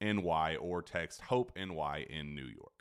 [0.00, 2.72] NY or text Hope NY in New York.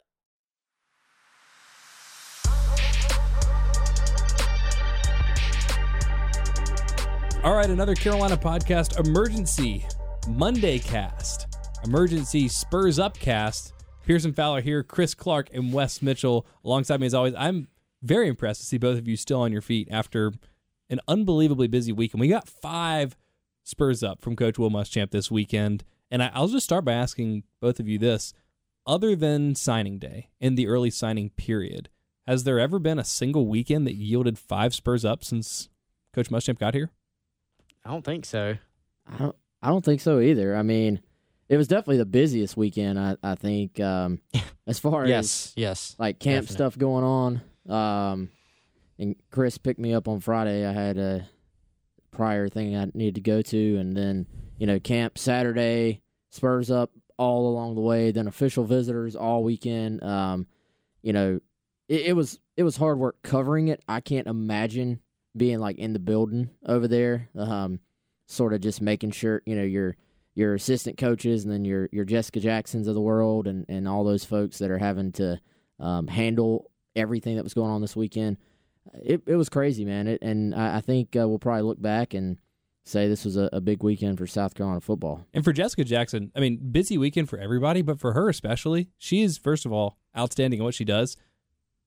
[7.44, 9.86] All right, another Carolina podcast emergency
[10.28, 11.48] Monday cast.
[11.86, 13.74] Emergency Spurs up cast.
[14.06, 17.36] Pearson Fowler here, Chris Clark, and Wes Mitchell alongside me as always.
[17.38, 17.68] I'm
[18.02, 20.32] very impressed to see both of you still on your feet after
[20.90, 22.14] an unbelievably busy week.
[22.14, 23.16] And we got five
[23.64, 25.84] Spurs up from Coach Will Muschamp this weekend.
[26.10, 28.34] And I, will just start by asking both of you this.
[28.86, 31.90] Other than signing day in the early signing period,
[32.26, 35.68] has there ever been a single weekend that yielded five Spurs up since
[36.14, 36.92] Coach Muschamp got here?
[37.84, 38.58] I don't think so.
[39.06, 39.36] I don't.
[39.62, 40.56] I don't think so either.
[40.56, 41.02] I mean,
[41.50, 43.00] it was definitely the busiest weekend.
[43.00, 44.20] I I think um,
[44.68, 46.56] as far yes, as yes, like camp definite.
[46.56, 47.42] stuff going on.
[47.68, 48.30] Um,
[49.00, 50.66] and Chris picked me up on Friday.
[50.66, 51.28] I had a
[52.12, 56.92] prior thing I needed to go to, and then you know, camp Saturday, Spurs up
[57.18, 60.04] all along the way, then official visitors all weekend.
[60.04, 60.46] Um,
[61.02, 61.40] you know,
[61.88, 63.84] it, it was it was hard work covering it.
[63.88, 65.00] I can't imagine
[65.36, 67.80] being like in the building over there, um,
[68.26, 69.96] sort of just making sure you know your
[70.36, 74.04] your assistant coaches and then your your Jessica Jacksons of the world and and all
[74.04, 75.40] those folks that are having to
[75.80, 78.38] um, handle everything that was going on this weekend.
[79.04, 80.08] It it was crazy, man.
[80.08, 82.38] It, and I, I think uh, we'll probably look back and
[82.88, 85.26] say this was a, a, big weekend for South Carolina football.
[85.34, 89.22] And for Jessica Jackson, I mean, busy weekend for everybody, but for her especially, she
[89.22, 91.18] is first of all outstanding at what she does.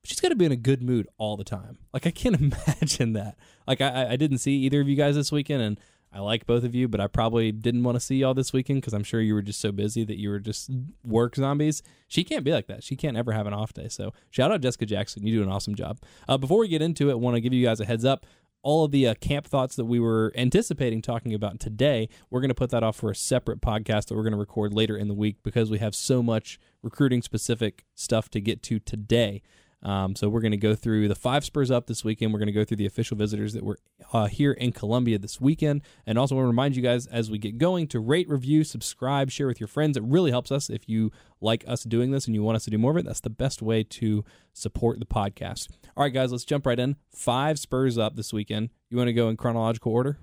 [0.05, 1.79] She's got to be in a good mood all the time.
[1.93, 3.37] Like I can't imagine that.
[3.67, 5.81] Like I, I didn't see either of you guys this weekend, and
[6.13, 8.81] I like both of you, but I probably didn't want to see y'all this weekend
[8.81, 10.69] because I'm sure you were just so busy that you were just
[11.05, 11.83] work zombies.
[12.09, 12.83] She can't be like that.
[12.83, 13.87] She can't ever have an off day.
[13.89, 15.25] So shout out Jessica Jackson.
[15.25, 16.01] You do an awesome job.
[16.29, 18.27] Uh, before we get into it, want to give you guys a heads up
[18.63, 22.51] all of the uh, camp thoughts that we were anticipating talking about today, we're going
[22.51, 25.09] to put that off for a separate podcast that we're going to record later in
[25.09, 29.43] the week because we have so much recruiting specific stuff to get to today.
[29.83, 32.33] Um, so we're going to go through the five Spurs up this weekend.
[32.33, 33.79] We're going to go through the official visitors that were
[34.13, 37.39] uh, here in Columbia this weekend, and also want to remind you guys as we
[37.39, 39.97] get going to rate, review, subscribe, share with your friends.
[39.97, 41.11] It really helps us if you
[41.41, 43.07] like us doing this and you want us to do more of it.
[43.07, 45.69] That's the best way to support the podcast.
[45.97, 46.97] All right, guys, let's jump right in.
[47.15, 48.71] Five Spurs up this weekend.
[48.91, 50.19] You want to go in chronological order?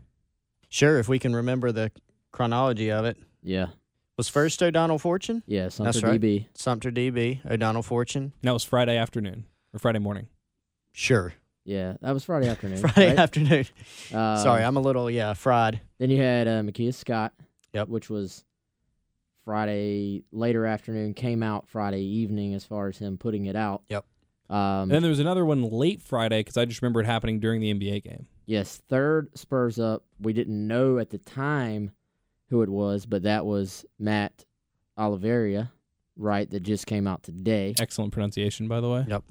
[0.69, 1.91] Sure, if we can remember the
[2.31, 3.17] chronology of it.
[3.41, 3.67] Yeah.
[4.17, 5.43] Was first O'Donnell Fortune?
[5.45, 6.19] Yeah, Sumter That's right.
[6.19, 6.47] DB.
[6.55, 8.33] Sumter DB, O'Donnell Fortune.
[8.41, 10.27] That was Friday afternoon or Friday morning.
[10.93, 11.33] Sure.
[11.65, 12.77] Yeah, that was Friday afternoon.
[12.81, 13.19] Friday right?
[13.19, 13.65] afternoon.
[14.13, 15.81] Um, Sorry, I'm a little, yeah, fried.
[15.99, 17.33] Then you had uh, Makia Scott,
[17.73, 17.89] Yep.
[17.89, 18.45] which was
[19.45, 23.83] Friday later afternoon, came out Friday evening as far as him putting it out.
[23.89, 24.05] Yep.
[24.49, 27.39] Um, And then there was another one late Friday because I just remember it happening
[27.39, 28.27] during the NBA game.
[28.45, 30.03] yes, third Spurs up.
[30.19, 31.91] We didn't know at the time
[32.49, 34.45] who it was, but that was Matt
[34.97, 35.69] Oliveria,
[36.15, 36.49] right?
[36.49, 37.75] That just came out today.
[37.79, 39.05] Excellent pronunciation, by the way.
[39.07, 39.23] Yep.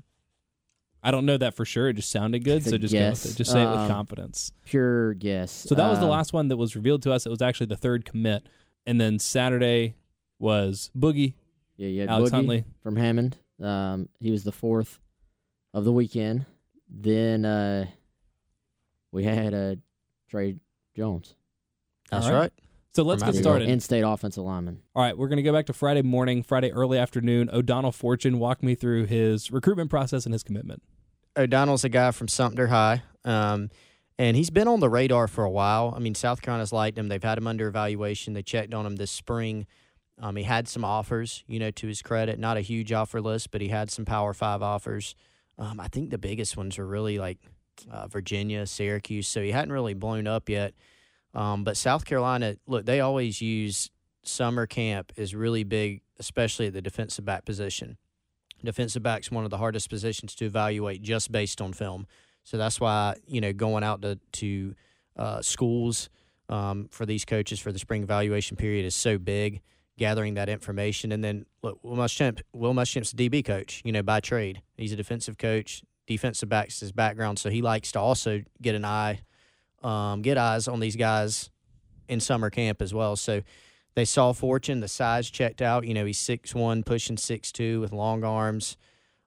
[1.06, 1.88] I don't know that for sure.
[1.88, 3.36] It just sounded good, so just go with it.
[3.36, 4.50] Just say it with Um, confidence.
[4.64, 5.52] Pure guess.
[5.52, 7.24] So that was the Um, last one that was revealed to us.
[7.26, 8.48] It was actually the third commit,
[8.86, 9.94] and then Saturday
[10.40, 11.34] was Boogie
[11.76, 12.06] Yeah, yeah.
[12.08, 12.64] Alex Boogie Huntley.
[12.82, 13.36] from Hammond.
[13.62, 14.98] Um, he was the fourth
[15.72, 16.44] of the weekend.
[16.90, 17.86] Then uh,
[19.12, 19.76] we had uh,
[20.28, 20.56] Trey
[20.94, 21.36] Jones,
[22.10, 22.38] That's All right.
[22.40, 22.52] right.
[22.94, 23.68] So let's get started.
[23.68, 24.80] in-state offensive lineman.
[24.94, 27.50] All right, we're going to go back to Friday morning, Friday early afternoon.
[27.52, 30.82] O'Donnell Fortune walked me through his recruitment process and his commitment.
[31.36, 33.70] O'Donnell's a guy from Sumter High, um,
[34.18, 35.92] and he's been on the radar for a while.
[35.94, 37.08] I mean, South Carolina's liked him.
[37.08, 38.32] They've had him under evaluation.
[38.32, 39.66] They checked on him this spring.
[40.18, 42.38] Um, he had some offers, you know, to his credit.
[42.38, 45.14] Not a huge offer list, but he had some Power Five offers.
[45.58, 47.38] Um, I think the biggest ones were really like
[47.90, 49.28] uh, Virginia, Syracuse.
[49.28, 50.74] So he hadn't really blown up yet.
[51.34, 53.90] Um, but South Carolina, look, they always use
[54.22, 57.98] summer camp is really big, especially at the defensive back position.
[58.64, 62.06] Defensive back's one of the hardest positions to evaluate just based on film.
[62.44, 64.74] So that's why you know going out to to
[65.16, 66.08] uh, schools
[66.48, 69.62] um, for these coaches for the spring evaluation period is so big.
[69.98, 74.20] Gathering that information, and then look, Will Muschamp, Will Muschamp's DB coach, you know, by
[74.20, 74.60] trade.
[74.76, 75.82] He's a defensive coach.
[76.06, 79.22] Defensive backs his background, so he likes to also get an eye,
[79.82, 81.48] um, get eyes on these guys
[82.08, 83.16] in summer camp as well.
[83.16, 83.40] So
[83.96, 85.86] they saw Fortune, the size checked out.
[85.86, 88.76] You know, he's six one, pushing six two with long arms.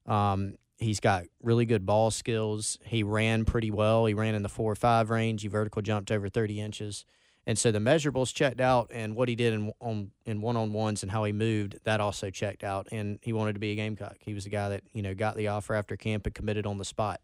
[0.06, 2.78] Um, he's got really good ball skills.
[2.86, 4.06] He ran pretty well.
[4.06, 5.42] He ran in the four or five range.
[5.42, 7.04] He vertical jumped over thirty inches.
[7.48, 10.72] And so the measurables checked out, and what he did in on in one on
[10.72, 12.88] ones and how he moved that also checked out.
[12.92, 14.18] And he wanted to be a Gamecock.
[14.20, 16.78] He was a guy that you know got the offer after camp and committed on
[16.78, 17.22] the spot.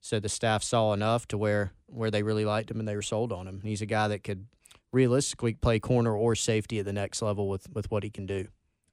[0.00, 3.02] So the staff saw enough to where where they really liked him and they were
[3.02, 3.60] sold on him.
[3.62, 4.46] He's a guy that could
[4.92, 8.48] realistically play corner or safety at the next level with with what he can do.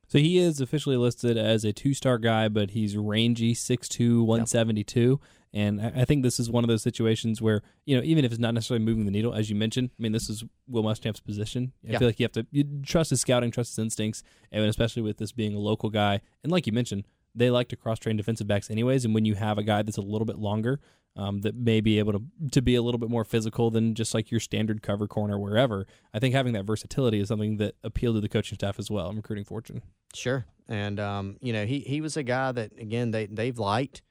[0.09, 5.19] So he is officially listed as a two star guy, but he's rangy 6'2, 172.
[5.53, 8.31] And I I think this is one of those situations where, you know, even if
[8.31, 11.19] it's not necessarily moving the needle, as you mentioned, I mean, this is Will Muschamp's
[11.19, 11.73] position.
[11.85, 11.99] I Yeah.
[11.99, 15.17] feel like you have to you trust his scouting, trust his instincts, and especially with
[15.17, 16.21] this being a local guy.
[16.43, 17.05] And like you mentioned,
[17.35, 19.03] they like to cross train defensive backs anyways.
[19.05, 20.79] And when you have a guy that's a little bit longer,
[21.17, 22.21] um, that may be able to
[22.51, 25.87] to be a little bit more physical than just like your standard cover corner wherever,
[26.13, 29.09] I think having that versatility is something that appealed to the coaching staff as well.
[29.09, 29.81] I'm recruiting Fortune.
[30.13, 34.03] Sure, and um, you know he he was a guy that again they they've liked,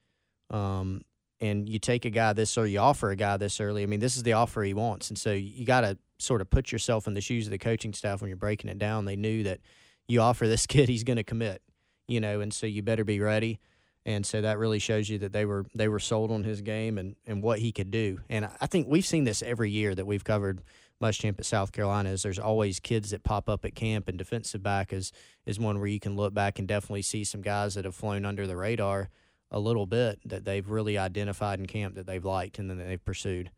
[0.51, 1.03] um,
[1.41, 3.85] and you take a guy this or you offer a guy this early.
[3.85, 6.51] I mean, this is the offer he wants, and so you got to sort of
[6.51, 9.05] put yourself in the shoes of the coaching staff when you're breaking it down.
[9.05, 9.61] They knew that
[10.09, 11.63] you offer this kid, he's going to commit,
[12.09, 13.61] you know, and so you better be ready.
[14.07, 16.97] And so that really shows you that they were they were sold on his game
[16.97, 18.21] and, and what he could do.
[18.31, 20.63] And I- think we've seen this every year that we've covered
[21.03, 22.11] Muschamp at South Carolina.
[22.11, 25.13] Is there's always kids that pop up at camp, and defensive back is
[25.45, 28.25] is one where you can look back and definitely see some guys that have flown
[28.25, 29.11] under the radar
[29.51, 33.05] a little bit that they've really identified in camp that they've liked and then they've
[33.05, 33.51] pursued.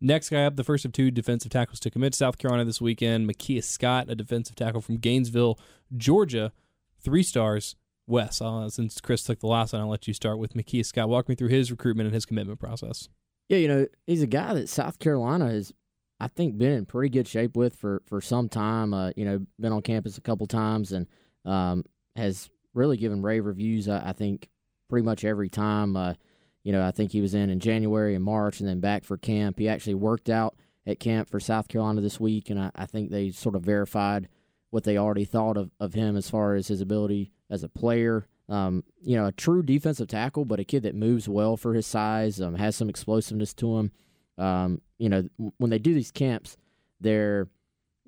[0.00, 3.28] Next guy up, the first of two defensive tackles to commit South Carolina this weekend,
[3.28, 5.58] Makia Scott, a defensive tackle from Gainesville,
[5.96, 6.52] Georgia,
[7.00, 7.76] three stars.
[8.06, 11.08] Wes, I'll, since Chris took the last one, I'll let you start with Makia Scott.
[11.08, 13.08] Walk me through his recruitment and his commitment process.
[13.48, 15.72] Yeah, you know, he's a guy that South Carolina has,
[16.20, 18.94] I think, been in pretty good shape with for for some time.
[18.94, 21.06] Uh, you know, been on campus a couple times and
[21.44, 21.84] um,
[22.16, 23.88] has really given rave reviews.
[23.88, 24.48] I, I think
[24.88, 25.96] pretty much every time.
[25.96, 26.14] Uh,
[26.62, 29.18] you know, I think he was in in January and March, and then back for
[29.18, 29.58] camp.
[29.58, 33.10] He actually worked out at camp for South Carolina this week, and I, I think
[33.10, 34.28] they sort of verified
[34.70, 38.26] what they already thought of, of him as far as his ability as a player.
[38.48, 41.86] Um, you know, a true defensive tackle, but a kid that moves well for his
[41.86, 43.92] size, um, has some explosiveness to him.
[44.36, 46.58] Um, you know, when they do these camps,
[47.00, 47.48] they're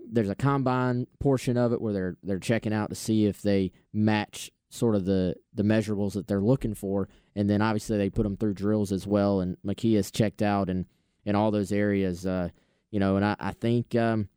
[0.08, 3.72] there's a combine portion of it where they're they're checking out to see if they
[3.92, 8.24] match sort of the the measurables that they're looking for, and then obviously they put
[8.24, 9.40] them through drills as well.
[9.40, 10.86] And Makia's checked out in
[11.24, 12.50] in all those areas, uh,
[12.90, 14.28] you know, and I, I think um,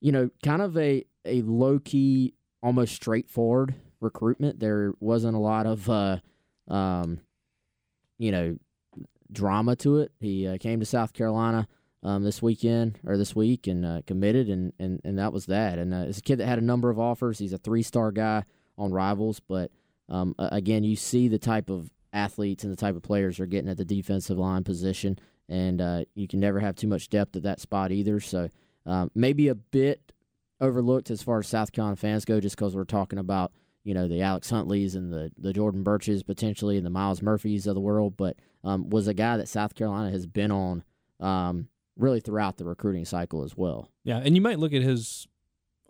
[0.00, 4.60] you know, kind of a a low key, almost straightforward recruitment.
[4.60, 6.18] There wasn't a lot of uh,
[6.68, 7.20] um,
[8.18, 8.56] you know,
[9.30, 10.12] drama to it.
[10.20, 11.66] He uh, came to South Carolina
[12.02, 15.78] um, this weekend or this week and uh, committed, and, and, and that was that.
[15.78, 17.38] And uh, it's a kid that had a number of offers.
[17.38, 18.44] He's a three star guy
[18.78, 19.70] on Rivals, but
[20.08, 23.70] um, again, you see the type of athletes and the type of players are getting
[23.70, 25.18] at the defensive line position,
[25.48, 28.20] and uh, you can never have too much depth at that spot either.
[28.20, 28.48] So
[28.84, 30.12] um, maybe a bit
[30.60, 33.52] overlooked as far as South Carolina fans go, just because we're talking about
[33.84, 37.66] you know the Alex Huntleys and the the Jordan Burches potentially and the Myles Murphys
[37.66, 40.84] of the world, but um, was a guy that South Carolina has been on
[41.20, 43.88] um, really throughout the recruiting cycle as well.
[44.04, 45.26] Yeah, and you might look at his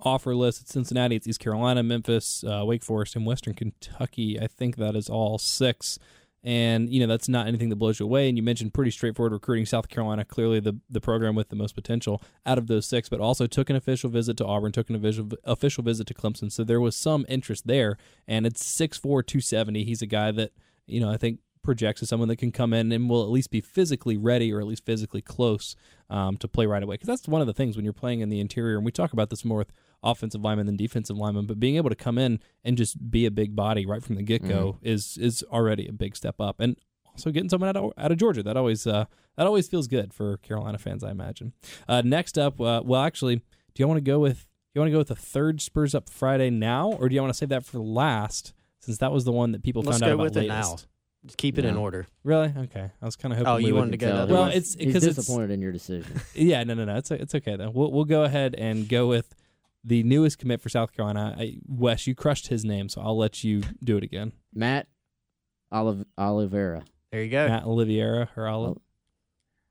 [0.00, 0.62] offer list.
[0.62, 4.40] It's Cincinnati, it's East Carolina, Memphis, uh, Wake Forest, and Western Kentucky.
[4.40, 5.98] I think that is all six.
[6.44, 8.28] And, you know, that's not anything that blows you away.
[8.28, 9.64] And you mentioned pretty straightforward recruiting.
[9.64, 13.20] South Carolina, clearly the, the program with the most potential out of those six, but
[13.20, 16.50] also took an official visit to Auburn, took an official, official visit to Clemson.
[16.50, 17.96] So there was some interest there.
[18.26, 19.84] And it's 6'4, 270.
[19.84, 20.50] He's a guy that,
[20.86, 23.50] you know, I think projects as someone that can come in and will at least
[23.50, 25.76] be physically ready or at least physically close
[26.10, 26.94] um, to play right away.
[26.94, 29.12] Because that's one of the things when you're playing in the interior, and we talk
[29.12, 29.72] about this more with
[30.02, 33.30] offensive lineman than defensive lineman, but being able to come in and just be a
[33.30, 34.86] big body right from the get go Mm-hmm.
[34.86, 36.56] is is already a big step up.
[36.60, 39.04] And also getting someone out of, out of Georgia that always uh,
[39.36, 41.52] that always feels good for Carolina fans, I imagine.
[41.88, 43.42] Uh, next up, uh, well, actually, do
[43.76, 44.40] you want to go with
[44.74, 47.20] do you want to go with the third Spurs up Friday now, or do you
[47.20, 48.54] want to save that for last?
[48.80, 50.70] Since that was the one that people Let's found out go about with it latest.
[50.70, 50.88] now.
[51.26, 52.08] Just keep it in order.
[52.24, 52.52] Really?
[52.56, 52.90] Okay.
[53.00, 53.52] I was kind of hoping.
[53.52, 54.24] Oh, you would- wanted to go Tell the him.
[54.24, 56.20] other Well, it's He's because it's disappointed in your decision.
[56.34, 56.96] yeah, no, no, no.
[56.96, 57.70] It's it's okay though.
[57.70, 59.32] We'll we'll go ahead and go with
[59.84, 61.34] the newest commit for South Carolina.
[61.38, 64.32] I, Wes, you crushed his name, so I'll let you do it again.
[64.54, 64.86] Matt
[65.70, 66.84] Olive Oliveira.
[67.10, 67.48] There you go.
[67.48, 68.76] Matt Oliviera or Olive.
[68.78, 68.82] Oh.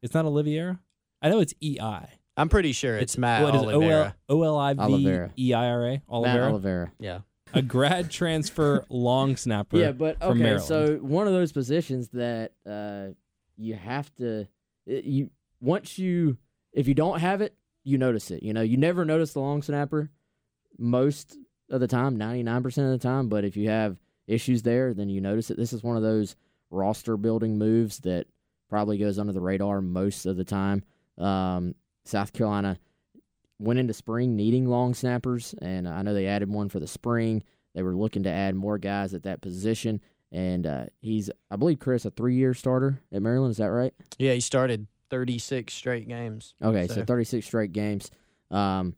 [0.01, 0.79] It's not Oliviera.
[1.21, 2.09] I know it's E I.
[2.37, 3.65] I'm pretty sure it's, Matt what is it?
[3.65, 4.15] Oliveira.
[4.29, 5.31] O L I V Oliveira.
[5.37, 5.91] E I R A.
[5.91, 6.49] Matt Oliveira.
[6.49, 6.91] Oliveira.
[6.99, 7.19] Yeah.
[7.53, 9.77] A grad transfer long snapper.
[9.77, 10.39] Yeah, but from okay.
[10.39, 10.63] Maryland.
[10.63, 13.13] So one of those positions that uh,
[13.57, 14.47] you have to
[14.85, 16.37] it- you once you
[16.73, 17.53] if you don't have it,
[17.83, 18.43] you notice it.
[18.43, 20.09] You know, you never notice the long snapper
[20.77, 21.37] most
[21.69, 23.29] of the time, ninety nine percent of the time.
[23.29, 23.97] But if you have
[24.27, 25.57] issues there, then you notice it.
[25.57, 26.35] This is one of those
[26.69, 28.27] roster building moves that
[28.69, 30.83] probably goes under the radar most of the time.
[31.17, 32.79] Um, South Carolina
[33.59, 37.43] went into spring needing long snappers, and I know they added one for the spring.
[37.75, 41.79] They were looking to add more guys at that position, and uh, he's, I believe,
[41.79, 43.51] Chris, a three-year starter at Maryland.
[43.51, 43.93] Is that right?
[44.17, 46.55] Yeah, he started 36 straight games.
[46.63, 48.09] Okay, so, So- 36 straight games.
[48.49, 48.95] Um,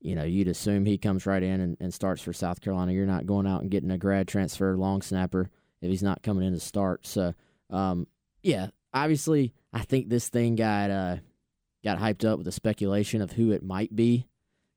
[0.00, 2.92] you know, you'd assume he comes right in and, and starts for South Carolina.
[2.92, 5.48] You're not going out and getting a grad transfer long snapper
[5.80, 7.06] if he's not coming in to start.
[7.06, 7.32] So,
[7.70, 8.06] um,
[8.42, 11.16] yeah, obviously, I think this thing got uh,
[11.82, 14.26] got hyped up with the speculation of who it might be,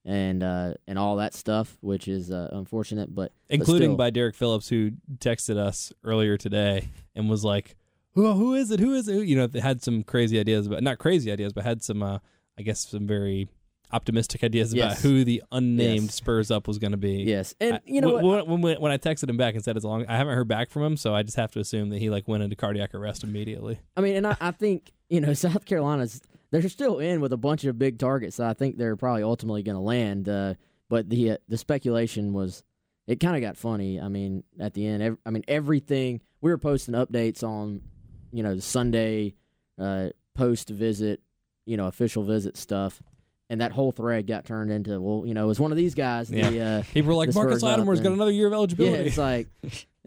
[0.05, 3.13] and uh, and all that stuff, which is uh, unfortunate.
[3.13, 3.97] But but including still.
[3.97, 7.75] by Derek Phillips, who texted us earlier today and was like,
[8.17, 8.79] "Who, who is it?
[8.79, 11.63] Who is it?" You know, they had some crazy ideas, but not crazy ideas, but
[11.63, 12.19] had some, uh,
[12.59, 13.47] I guess, some very
[13.93, 16.15] optimistic ideas about who the unnamed Yes.
[16.15, 17.23] Spurs up was going to be.
[17.23, 18.45] yes, and I- you know when?
[18.45, 20.69] When, when, when I texted him back and said it's long, I haven't heard back
[20.71, 23.23] from him, so I just have to assume that he like went into cardiac arrest
[23.23, 23.79] immediately.
[23.95, 26.21] I mean, and I, I think you know South Carolina's
[26.51, 28.37] they're still in with a bunch of big targets.
[28.37, 30.27] So I think they're probably ultimately going to land.
[30.27, 30.55] Uh,
[30.89, 32.63] but the uh, the speculation was
[33.05, 34.01] it kind of got funny.
[34.01, 37.81] I mean, at the end, ev- I mean everything we were posting updates on,
[38.31, 39.35] you know, the Sunday
[39.79, 41.21] uh, post visit,
[41.65, 43.01] you know, official visit stuff.
[43.49, 45.95] And that whole thread got turned into, well, you know, it was one of these
[45.95, 46.27] guys.
[46.27, 49.03] The, uh, People were like, Marcus Spurs up Lattimore's got another year of yeah, eligibility.
[49.05, 49.47] it's like,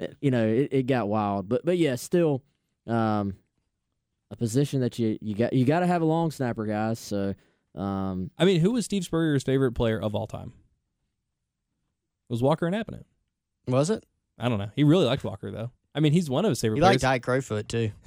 [0.01, 2.43] uh, you know, it, it got wild, but but yeah, still,
[2.87, 3.35] um,
[4.31, 6.99] a position that you you got you got to have a long snapper, guys.
[6.99, 7.35] So,
[7.75, 10.53] um, I mean, who was Steve Spurrier's favorite player of all time?
[12.29, 13.05] It was Walker Inabinet.
[13.67, 14.05] Was it?
[14.39, 14.71] I don't know.
[14.77, 15.71] He really liked Walker though.
[15.95, 17.03] I mean, he's one of his favorite He players.
[17.03, 17.91] liked Ike Crowfoot, too.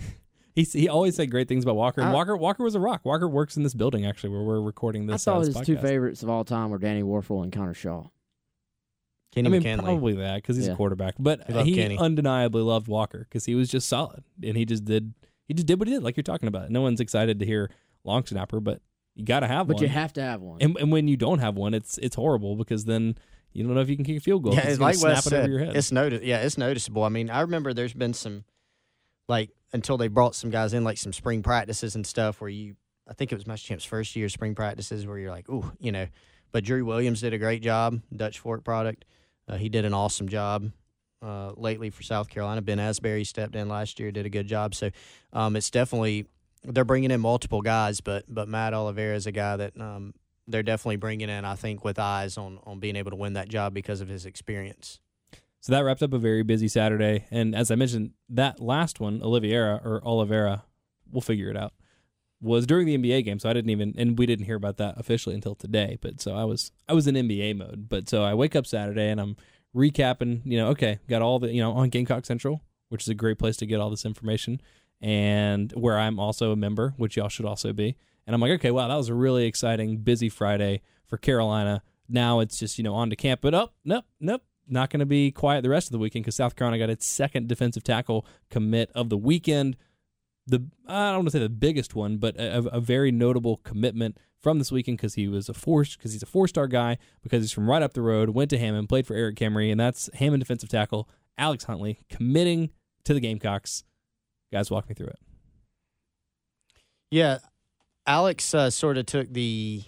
[0.55, 1.99] He he always said great things about Walker.
[2.01, 3.01] And I- Walker Walker was a rock.
[3.03, 5.23] Walker works in this building actually where we're recording I this.
[5.23, 8.03] thought uh, his this two favorites of all time were Danny Warfel and Connor Shaw.
[9.33, 9.83] Kenny I mean, McKinley.
[9.83, 10.73] probably that because he's Yeah.
[10.73, 11.15] a quarterback.
[11.17, 11.97] But He he Kenny.
[11.97, 15.15] undeniably loved Walker because he was just solid and he just did
[15.47, 16.69] he just did what he did, like you're talking about.
[16.69, 17.71] No one's excited to hear
[18.03, 18.79] long snapper, but
[19.15, 19.81] you got to have But one.
[19.81, 20.59] But you have to have one.
[20.61, 23.15] and, and when you don't have one, it's it's horrible because then
[23.53, 24.53] you don't know if you can kick a field goal.
[24.53, 25.75] Yeah, it's like Wes said, over your head.
[25.75, 27.03] it's noti- Yeah, it's noticeable.
[27.03, 28.43] I mean, I remember there's been some,
[29.27, 32.75] like, until they brought some guys in, like some spring practices and stuff, where you,
[33.07, 36.07] I think it was Muschamp's first year spring practices, where you're like, ooh, you know.
[36.51, 39.05] But Drew Williams did a great job, Dutch Fork product.
[39.47, 40.71] Uh, he did an awesome job
[41.21, 42.61] uh, lately for South Carolina.
[42.61, 44.75] Ben Asbury stepped in last year, did a good job.
[44.75, 44.91] So
[45.33, 46.27] um, it's definitely
[46.63, 50.13] they're bringing in multiple guys, but but Matt Oliveira is a guy that um,
[50.47, 51.45] they're definitely bringing in.
[51.45, 54.25] I think with eyes on on being able to win that job because of his
[54.25, 54.99] experience.
[55.63, 57.25] So that wrapped up a very busy Saturday.
[57.31, 60.65] And as I mentioned, that last one, Oliveira or Oliveira,
[61.09, 61.71] we'll figure it out,
[62.41, 63.39] was during the NBA game.
[63.39, 65.97] So I didn't even, and we didn't hear about that officially until today.
[66.01, 67.87] But so I was, I was in NBA mode.
[67.87, 69.37] But so I wake up Saturday and I'm
[69.73, 73.15] recapping, you know, okay, got all the, you know, on Gamecock Central, which is a
[73.15, 74.61] great place to get all this information,
[74.99, 77.95] and where I'm also a member, which y'all should also be.
[78.25, 81.83] And I'm like, okay, wow, that was a really exciting, busy Friday for Carolina.
[82.07, 83.41] Now it's just, you know, on to camp.
[83.41, 86.35] But up, nope, nope not going to be quiet the rest of the weekend because
[86.35, 89.75] South Carolina got its second defensive tackle commit of the weekend.
[90.47, 94.17] the I don't want to say the biggest one, but a, a very notable commitment
[94.39, 97.43] from this weekend because he was a four because he's a four star guy because
[97.43, 98.29] he's from right up the road.
[98.29, 102.69] Went to Hammond, played for Eric Kimrey, and that's Hammond defensive tackle Alex Huntley committing
[103.05, 103.83] to the Gamecocks.
[104.51, 105.19] Guys, walk me through it.
[107.09, 107.39] Yeah,
[108.05, 109.83] Alex uh, sort of took the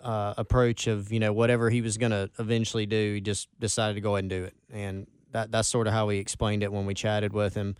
[0.00, 3.94] uh, approach of you know whatever he was going to eventually do, he just decided
[3.94, 6.72] to go ahead and do it, and that that's sort of how he explained it
[6.72, 7.76] when we chatted with him.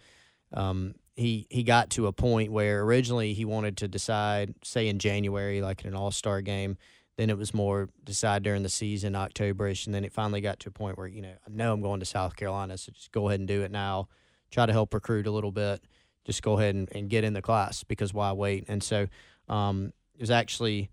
[0.53, 4.99] Um, he he got to a point where originally he wanted to decide, say in
[4.99, 6.77] January, like in an All Star game.
[7.19, 10.71] Then it was more decide during the season, Octoberish, and then it finally got to
[10.71, 13.29] a point where you know I know I'm going to South Carolina, so just go
[13.29, 14.09] ahead and do it now.
[14.51, 15.83] Try to help recruit a little bit.
[16.25, 18.65] Just go ahead and, and get in the class because why wait?
[18.69, 19.09] And so
[19.53, 20.91] um, it was actually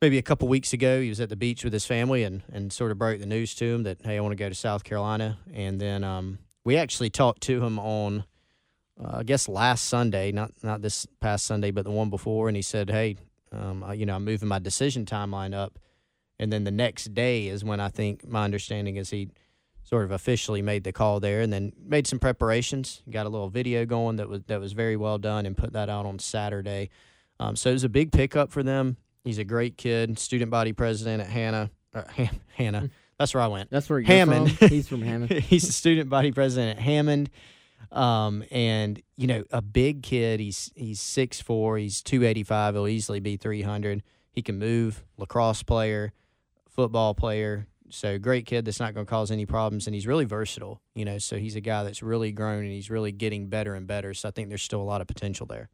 [0.00, 1.00] maybe a couple weeks ago.
[1.00, 3.54] He was at the beach with his family and and sort of broke the news
[3.56, 5.38] to him that hey, I want to go to South Carolina.
[5.52, 8.24] And then um, we actually talked to him on
[9.02, 12.56] uh, I guess last Sunday, not not this past Sunday, but the one before, and
[12.56, 13.16] he said, "Hey,
[13.52, 15.78] um, I, you know, I'm moving my decision timeline up."
[16.38, 19.28] And then the next day is when I think my understanding is he
[19.82, 23.02] sort of officially made the call there, and then made some preparations.
[23.10, 25.88] Got a little video going that was that was very well done, and put that
[25.88, 26.90] out on Saturday.
[27.40, 28.98] Um, so it was a big pickup for them.
[29.24, 31.70] He's a great kid, student body president at Hannah.
[31.92, 33.70] Uh, Han- Hannah, that's where I went.
[33.70, 34.56] That's where Hammond.
[34.58, 34.68] from.
[34.68, 35.32] He's from Hammond.
[35.42, 37.30] he's a student body president at Hammond.
[37.90, 40.38] Um, and you know, a big kid.
[40.38, 41.78] He's he's six four.
[41.78, 42.74] He's two eighty five.
[42.74, 44.02] He'll easily be three hundred.
[44.32, 45.02] He can move.
[45.16, 46.12] Lacrosse player,
[46.68, 47.66] football player.
[47.88, 50.80] So great kid that's not going to cause any problems, and he's really versatile.
[50.94, 53.86] You know, so he's a guy that's really grown and he's really getting better and
[53.86, 54.14] better.
[54.14, 55.70] So I think there's still a lot of potential there.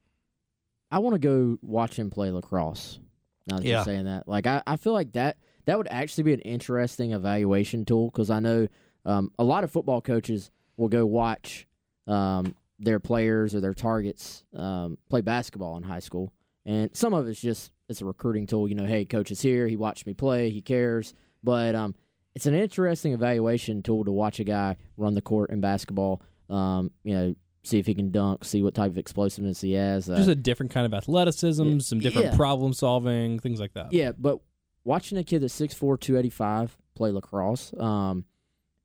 [0.90, 2.98] I want to go watch him play lacrosse.
[3.46, 3.76] Now that Yeah.
[3.76, 7.12] you're saying that, like I, I feel like that that would actually be an interesting
[7.12, 8.68] evaluation tool because I know
[9.04, 11.66] um, a lot of football coaches will go watch
[12.06, 16.32] um, their players or their targets um, play basketball in high school,
[16.64, 18.68] and some of it's just it's a recruiting tool.
[18.68, 19.66] You know, hey, coach is here.
[19.68, 20.50] He watched me play.
[20.50, 21.14] He cares.
[21.44, 21.94] But um,
[22.34, 26.20] it's an interesting evaluation tool to watch a guy run the court in basketball.
[26.50, 27.34] Um, you know,
[27.66, 30.08] see if he can dunk, see what type of explosiveness he has.
[30.08, 31.78] Uh, Just a different kind of athleticism, Yeah.
[31.80, 32.36] some different Yeah.
[32.36, 33.92] problem solving, things like that.
[33.92, 34.40] Yeah, but
[34.84, 38.24] watching a kid that's 6'4", 285 play lacrosse, um,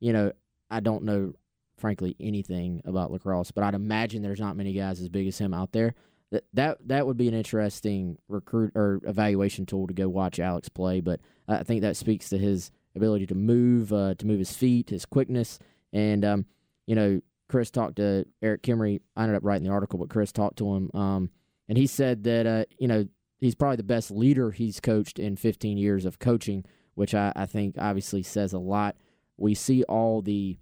[0.00, 0.32] you know,
[0.70, 1.34] I don't know,
[1.76, 5.54] frankly, anything about lacrosse, but I'd imagine there's not many guys as big as him
[5.54, 5.94] out there.
[6.30, 10.68] That that that would be an interesting recruit or evaluation tool to go watch Alex
[10.70, 11.00] play.
[11.02, 14.88] But I think that speaks to his ability to move, uh, to move his feet,
[14.90, 15.58] his quickness,
[15.92, 16.46] and um,
[16.86, 19.00] you know, Chris talked to Eric Kimrey.
[19.16, 21.30] I ended up writing the article, but Chris talked to him, um,
[21.68, 23.06] and he said that uh, you know
[23.40, 27.46] he's probably the best leader he's coached in 15 years of coaching, which I, I
[27.46, 28.96] think obviously says a lot.
[29.36, 30.58] We see all the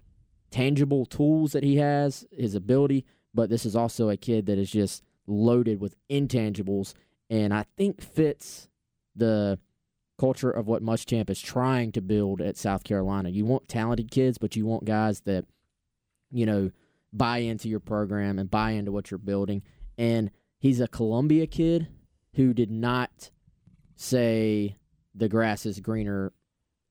[0.49, 4.71] tangible tools that he has, his ability, but this is also a kid that is
[4.71, 6.93] just loaded with intangibles,
[7.29, 8.67] and I think fits
[9.15, 9.59] the
[10.21, 13.29] culture of what Muschamp is trying to build at South Carolina.
[13.29, 15.45] You want talented kids, but you want guys that,
[16.31, 16.71] you know,
[17.13, 19.63] buy into your program and buy into what you're building.
[19.97, 21.87] And he's a Columbia kid
[22.35, 23.31] who did not
[23.95, 24.77] say
[25.13, 26.33] the grass is greener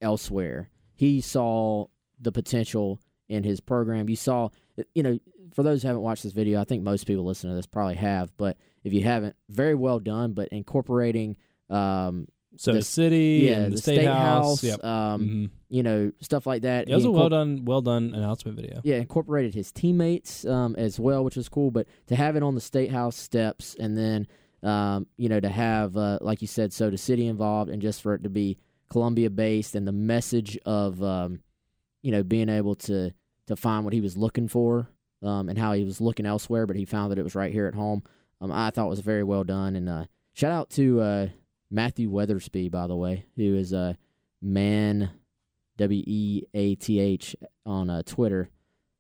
[0.01, 0.71] elsewhere.
[0.95, 1.87] He saw
[2.21, 4.09] the potential in his program.
[4.09, 4.51] You saw,
[4.95, 5.19] you know,
[5.55, 7.95] for those who haven't watched this video, I think most people listening to this probably
[7.97, 10.33] have, but if you haven't, very well done.
[10.33, 11.37] But incorporating,
[11.69, 12.29] um,
[12.61, 14.85] So The- the city, yeah, and the, the, state, house, house, yep.
[14.85, 15.51] um, Mhm.
[15.71, 16.89] you know, stuff like that.
[16.89, 18.83] Yeah, It was a well incorpor- done, well done announcement video.
[18.85, 21.71] yeah, incorporated his teammates um, as well, which was cool.
[21.71, 24.27] But to have it on the state house steps, and then
[24.63, 28.13] um, you know to have, uh, like you said, Soda City involved, and just for
[28.13, 28.59] it to be
[28.91, 31.41] Columbia based, and the message of um,
[32.03, 33.11] you know being able to
[33.47, 34.87] to find what he was looking for,
[35.23, 37.67] um, and how he was looking elsewhere, but he found that it was right here
[37.67, 38.03] at home.
[38.43, 41.27] Um, I thought was very well done, and uh, shout out to uh,
[41.71, 43.97] Matthew Weathersby, by the way, who is a
[44.43, 45.11] man
[45.77, 48.51] W E A T H on uh, Twitter,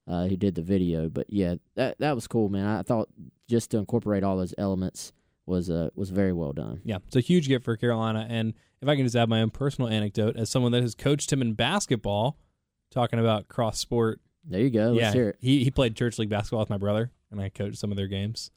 [0.09, 1.09] uh, who did the video.
[1.09, 2.66] But yeah, that that was cool, man.
[2.66, 3.09] I thought
[3.48, 5.12] just to incorporate all those elements
[5.46, 6.80] was uh, was very well done.
[6.85, 8.26] Yeah, it's a huge gift for Carolina.
[8.30, 11.33] And if I can just add my own personal anecdote, as someone that has coached
[11.33, 12.38] him in basketball,
[12.90, 14.20] talking about cross sport.
[14.44, 14.92] There you go.
[14.92, 15.37] Let's yeah, hear it.
[15.40, 18.06] he he played church league basketball with my brother, and I coached some of their
[18.06, 18.50] games.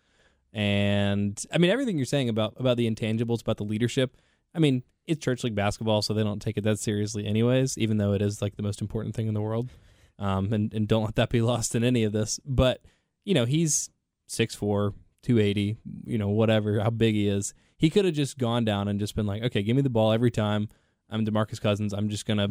[0.53, 4.17] And I mean, everything you're saying about about the intangibles, about the leadership.
[4.55, 7.77] I mean, it's church league basketball, so they don't take it that seriously, anyways.
[7.77, 9.71] Even though it is like the most important thing in the world,
[10.19, 12.39] um, and and don't let that be lost in any of this.
[12.45, 12.81] But
[13.25, 13.89] you know, he's
[14.29, 17.53] 6'4", 280, you know, whatever, how big he is.
[17.77, 20.11] He could have just gone down and just been like, okay, give me the ball
[20.11, 20.69] every time.
[21.09, 21.93] I'm DeMarcus Cousins.
[21.93, 22.49] I'm just gonna,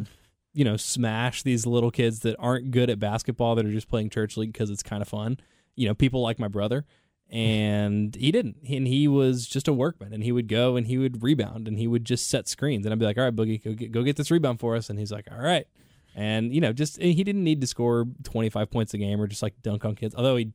[0.53, 4.09] you know, smash these little kids that aren't good at basketball that are just playing
[4.09, 5.37] church league because it's kind of fun.
[5.75, 6.85] You know, people like my brother,
[7.33, 8.57] and he didn't.
[8.69, 11.79] And he was just a workman, and he would go and he would rebound, and
[11.79, 14.03] he would just set screens, and I'd be like, "All right, Boogie, go get, go
[14.03, 15.65] get this rebound for us," and he's like, "All right."
[16.15, 19.41] And you know, just he didn't need to score 25 points a game or just
[19.41, 20.13] like dunk on kids.
[20.13, 20.53] Although he,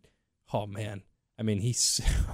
[0.52, 1.02] oh man,
[1.36, 1.74] I mean, he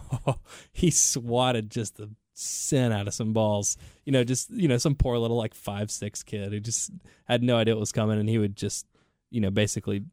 [0.72, 3.78] he swatted just the sin out of some balls.
[4.04, 6.90] You know, just you know, some poor little like five six kid who just
[7.24, 8.87] had no idea what was coming, and he would just
[9.30, 10.04] you know basically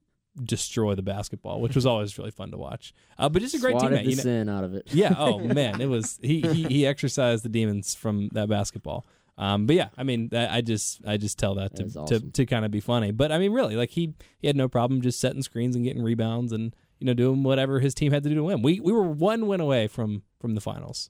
[0.44, 2.94] destroy the basketball, which was always really fun to watch.
[3.18, 4.04] Uh, but just a great Swatted teammate.
[4.04, 4.88] the You know, sin out of it.
[4.94, 5.14] yeah.
[5.18, 9.06] Oh man, it was he, he he exercised the demons from that basketball.
[9.38, 12.32] Um, but yeah, I mean, that, I just I just tell that to to, awesome.
[12.32, 13.12] to kind of be funny.
[13.12, 16.04] But I mean, really, like he he had no problem just setting screens and getting
[16.04, 18.62] rebounds and you know doing whatever his team had to do to win.
[18.62, 21.10] We we were one win away from from the finals,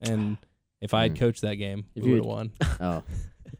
[0.00, 0.36] and
[0.80, 1.18] if I had Hmm.
[1.18, 2.52] coached that game, If we would have won.
[2.80, 3.02] Oh,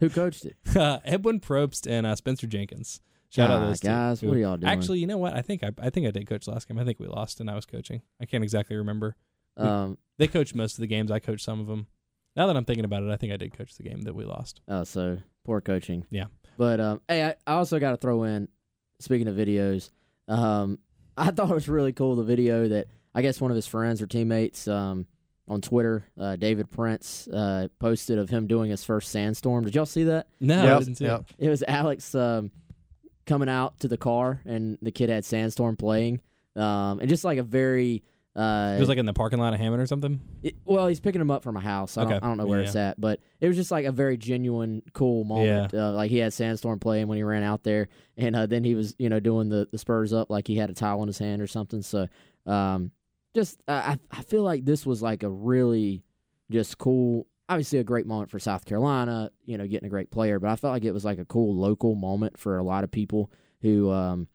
[0.00, 0.56] who coached it?
[0.76, 3.00] uh, Edwin Probst and uh, Spencer Jenkins.
[3.36, 4.20] Shout out Ah, those two, guys.
[4.20, 4.72] who- What are y'all doing?
[4.72, 5.34] Actually, you know what?
[5.34, 6.78] I think I I think I did coach last game.
[6.78, 8.02] I think we lost and I was coaching.
[8.20, 9.14] I can't exactly remember.
[9.56, 11.10] um, They coached most of the games.
[11.10, 11.86] I coached some of them.
[12.34, 14.24] Now that I'm thinking about it, I think I did coach the game that we
[14.24, 14.60] lost.
[14.68, 16.04] Oh, so poor coaching.
[16.10, 16.26] Yeah.
[16.58, 18.48] But um, hey, I, I also got to throw in.
[19.00, 19.90] Speaking of videos,
[20.28, 20.78] um,
[21.16, 24.00] I thought it was really cool the video that I guess one of his friends
[24.02, 25.06] or teammates um
[25.48, 29.64] on Twitter, uh, David Prince, uh, posted of him doing his first sandstorm.
[29.64, 30.26] Did y'all see that?
[30.40, 31.24] No, I didn't see yep.
[31.38, 31.46] it.
[31.46, 32.50] It was Alex um,
[33.26, 36.20] coming out to the car, and the kid had sandstorm playing,
[36.54, 38.02] um, and just like a very.
[38.34, 40.20] Uh, It was like in the parking lot of Hammond or something.
[40.42, 41.96] it, well, he's picking him up from a house.
[41.96, 42.10] I, Okay.
[42.12, 42.66] don't, I don't know where Yeah.
[42.66, 45.72] it's at, but it was just like a very genuine, cool moment.
[45.72, 48.74] Uh, like he had Sandstorm playing when he ran out there, and uh, then he
[48.74, 51.18] was, you know, doing the, the Spurs up like he had a towel in his
[51.18, 51.80] hand or something.
[51.80, 52.08] So,
[52.44, 52.90] um,
[53.34, 56.02] just I I feel like this was like a really
[56.50, 57.26] just cool.
[57.48, 60.40] Obviously, a great moment for South Carolina, you know, getting a great player.
[60.40, 62.90] But I felt like it was like a cool local moment for a lot of
[62.90, 63.30] people
[63.62, 64.28] who, um,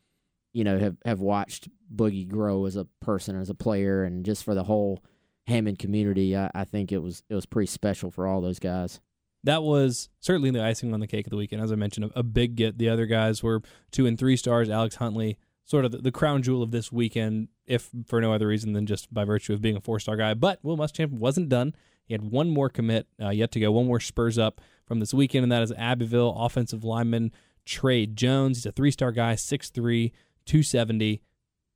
[0.54, 4.44] you know, have have watched Boogie grow as a person, as a player, and just
[4.44, 5.04] for the whole
[5.48, 6.38] Hammond community.
[6.38, 9.02] I, I think it was it was pretty special for all those guys.
[9.44, 11.62] That was certainly the icing on the cake of the weekend.
[11.62, 12.78] As I mentioned, a, a big get.
[12.78, 14.70] The other guys were two and three stars.
[14.70, 18.48] Alex Huntley, sort of the, the crown jewel of this weekend, if for no other
[18.48, 20.34] reason than just by virtue of being a four star guy.
[20.34, 21.74] But Will Muschamp wasn't done.
[22.12, 25.14] He had one more commit uh, yet to go, one more Spurs up from this
[25.14, 27.32] weekend, and that is Abbeville offensive lineman
[27.64, 28.58] Trey Jones.
[28.58, 30.12] He's a three star guy, 6'3,
[30.46, 31.22] 270.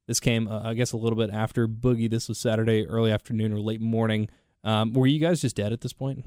[0.08, 2.10] This came, uh, I guess, a little bit after Boogie.
[2.10, 4.28] This was Saturday, early afternoon or late morning.
[4.66, 6.26] Um, were you guys just dead at this point?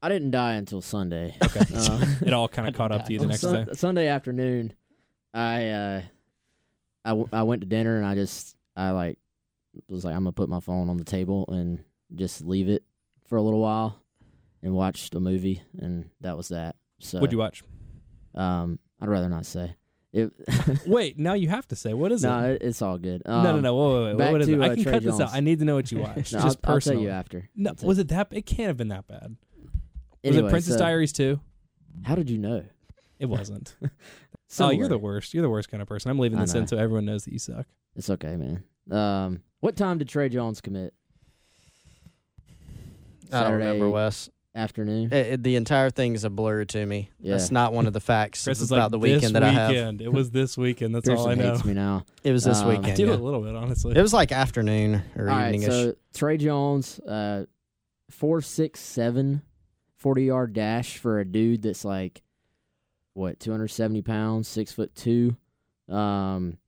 [0.00, 1.34] I didn't die until Sunday.
[1.42, 1.64] Okay.
[1.74, 3.72] Uh, it all kind of caught up to you the next Sun- day.
[3.72, 4.72] Sunday afternoon,
[5.34, 6.02] I uh,
[7.04, 9.18] I, w- I went to dinner and I just I like
[9.88, 11.82] was like I'm gonna put my phone on the table and
[12.14, 12.84] just leave it
[13.26, 13.98] for a little while
[14.62, 16.76] and watched a movie and that was that.
[16.98, 17.62] So What'd you watch?
[18.34, 19.74] um I'd rather not say.
[20.12, 20.30] It,
[20.86, 21.94] Wait, now you have to say.
[21.94, 22.56] What is no, it?
[22.56, 23.22] it, it's all good.
[23.26, 23.74] no, no, Um, no.
[23.74, 24.18] Wait, wait.
[24.18, 24.60] back What is to, it?
[24.60, 25.30] I uh, can Trey cut this out.
[25.32, 26.32] I need to know what you watched.
[26.34, 27.48] no, just I'll, I'll tell you after.
[27.56, 28.28] No, was it that?
[28.30, 29.36] It can't have been that bad.
[30.22, 31.40] Anyway, was it Princess so- Diaries too?
[32.02, 32.64] How did you know?
[33.18, 33.74] It wasn't.
[34.60, 35.32] oh, you're the worst.
[35.32, 36.10] You're the worst kind of person.
[36.10, 37.66] I'm leaving this in so everyone knows that you suck.
[37.96, 38.64] It's okay, man.
[38.90, 40.92] Um, what time did Trey Jones commit?
[43.32, 44.30] I don't remember, Saturday Wes.
[44.54, 45.12] Afternoon.
[45.12, 47.08] It, it- the entire thing is a blur to me.
[47.18, 47.32] Yeah.
[47.32, 49.48] That's not one of the facts Chris is about like the this weekend that I
[49.50, 49.70] have.
[49.70, 50.02] weekend.
[50.02, 50.94] It was this weekend.
[50.94, 51.52] That's all I know.
[51.52, 52.04] hates me now.
[52.22, 52.86] It was this Um, weekend.
[52.88, 53.14] I do yeah.
[53.14, 53.96] a little bit, honestly.
[53.96, 55.66] It was like afternoon or All right, eveningish.
[55.68, 57.46] so Trey Jones, uh,
[58.10, 59.40] four six seven,
[59.96, 62.22] 40 yard dash for a dude that's like,
[63.14, 65.34] what, 270 pounds, six foot two.
[65.88, 66.58] Um,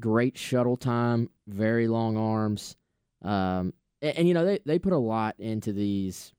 [0.00, 2.76] great shuttle time, very long arms.
[3.22, 6.32] Um, and, and, you know, they, they put a lot into these,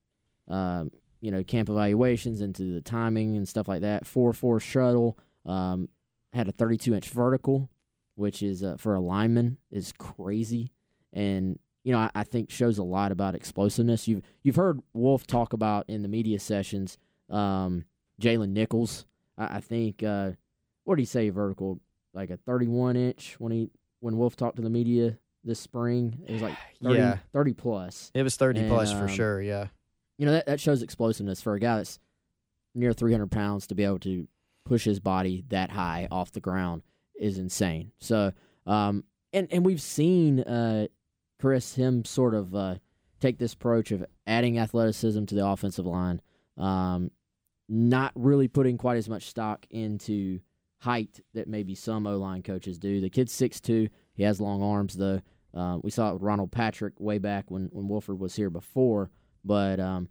[0.48, 0.92] um,
[1.22, 4.06] you know, camp evaluations, into the timing and stuff like that.
[4.06, 5.90] 4 4 shuttle, um,
[6.34, 7.70] had a 32 inch vertical,
[8.16, 10.72] which is, uh, for a lineman, is crazy.
[11.14, 14.08] And, you know, I, I think shows a lot about explosiveness.
[14.08, 16.98] You've you've heard Wolf talk about in the media sessions,
[17.30, 17.86] um,
[18.22, 19.06] Jalen Nichols.
[19.38, 20.32] I, I think uh,
[20.84, 21.80] what did he say vertical?
[22.14, 23.70] Like a 31 inch when he
[24.00, 26.24] when Wolf talked to the media this spring.
[26.28, 27.18] It was like 30, Yeah.
[27.34, 28.12] 30 plus.
[28.14, 29.68] it was 30 and, plus for um, sure, yeah.
[30.18, 32.00] You know that that shows explosiveness for a guy that's
[32.76, 34.28] near 300 pounds to be able to
[34.66, 36.84] push his body that high off the ground
[37.16, 37.92] is insane.
[38.00, 38.34] So,
[38.66, 40.88] um, and and we've seen uh,
[41.40, 42.76] Chris him sort of uh,
[43.22, 46.22] take this approach of adding athleticism to the offensive line,
[46.58, 47.12] um,
[47.70, 50.40] not really putting quite as much stock into
[50.80, 53.00] height that maybe some O line coaches do.
[53.02, 53.88] The kid's six two.
[54.20, 55.22] He has long arms though.
[55.54, 59.10] Uh, we saw it with Ronald Patrick way back when when Wolford was here before.
[59.46, 60.10] But um,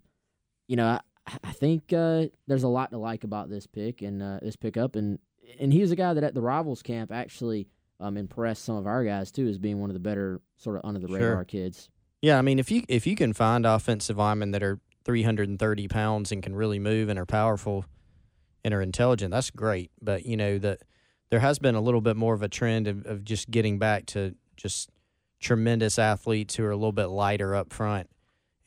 [0.67, 0.99] you know, I,
[1.43, 4.95] I think uh, there's a lot to like about this pick and uh, this pickup,
[4.95, 5.19] and
[5.59, 7.67] and he was a guy that at the rivals camp actually
[7.99, 10.81] um, impressed some of our guys too as being one of the better sort of
[10.83, 11.17] under the Sure.
[11.19, 11.87] radar kids.
[12.23, 16.31] Yeah, I mean, if you if you can find offensive linemen that are 330 pounds
[16.31, 17.85] and can really move and are powerful
[18.65, 19.91] and are intelligent, that's great.
[20.01, 20.81] But you know that
[21.29, 24.05] there has been a little bit more of a trend of, of just getting back
[24.07, 24.89] to just
[25.39, 28.09] tremendous athletes who are a little bit lighter up front.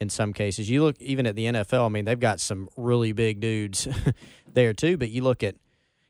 [0.00, 1.86] In some cases, you look even at the NFL.
[1.86, 3.86] I mean, they've got some really big dudes
[4.52, 4.96] there too.
[4.96, 5.54] But you look at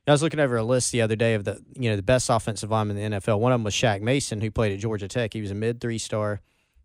[0.06, 2.30] I was looking over a list the other day of the you know the best
[2.30, 3.38] offensive linemen in the NFL.
[3.38, 5.32] One of them was Shaq Mason, who played at Georgia Tech.
[5.32, 6.40] He was a mid three star.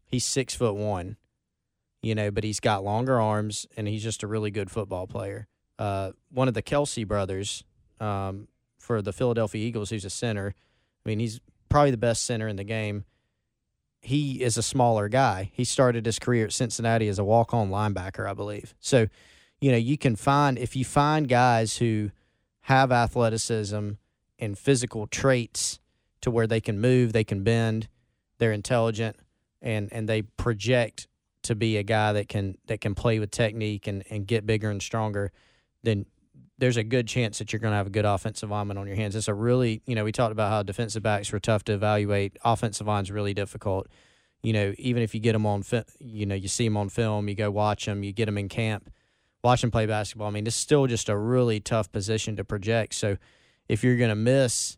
[0.06, 1.18] He's six foot one,
[2.02, 5.48] you know, but he's got longer arms and he's just a really good football player.
[5.80, 7.64] Uh, one of the Kelce brothers
[8.00, 8.48] um,
[8.88, 10.56] for the Philadelphia Eagles, who's a center.
[11.06, 13.04] I mean, he's probably the best center in the game.
[14.02, 15.52] He is a smaller guy.
[15.54, 18.74] He started his career at Cincinnati as a walk on linebacker, I believe.
[18.80, 19.08] So,
[19.60, 22.12] you know, you can find, if you find guys who
[22.62, 23.92] have athleticism
[24.40, 25.80] and physical traits
[26.22, 27.90] to where they can move, they can bend,
[28.38, 29.18] they're intelligent,
[29.62, 31.08] and and they project
[31.44, 34.70] to be a guy that can that can play with technique and, and get bigger
[34.70, 35.32] and stronger,
[35.84, 36.06] then
[36.60, 38.96] there's a good chance that you're going to have a good offensive lineman on your
[38.96, 39.16] hands.
[39.16, 42.38] It's a really, you know, we talked about how defensive backs were tough to evaluate.
[42.44, 43.88] Offensive line's really difficult.
[44.42, 46.90] You know, even if you get them on, fi- you know, you see them on
[46.90, 48.90] film, you go watch them, you get them in camp,
[49.44, 50.28] watch them play basketball.
[50.28, 52.96] I mean, it's still just a really tough position to project.
[52.96, 53.18] So
[53.68, 54.78] if you're going to miss,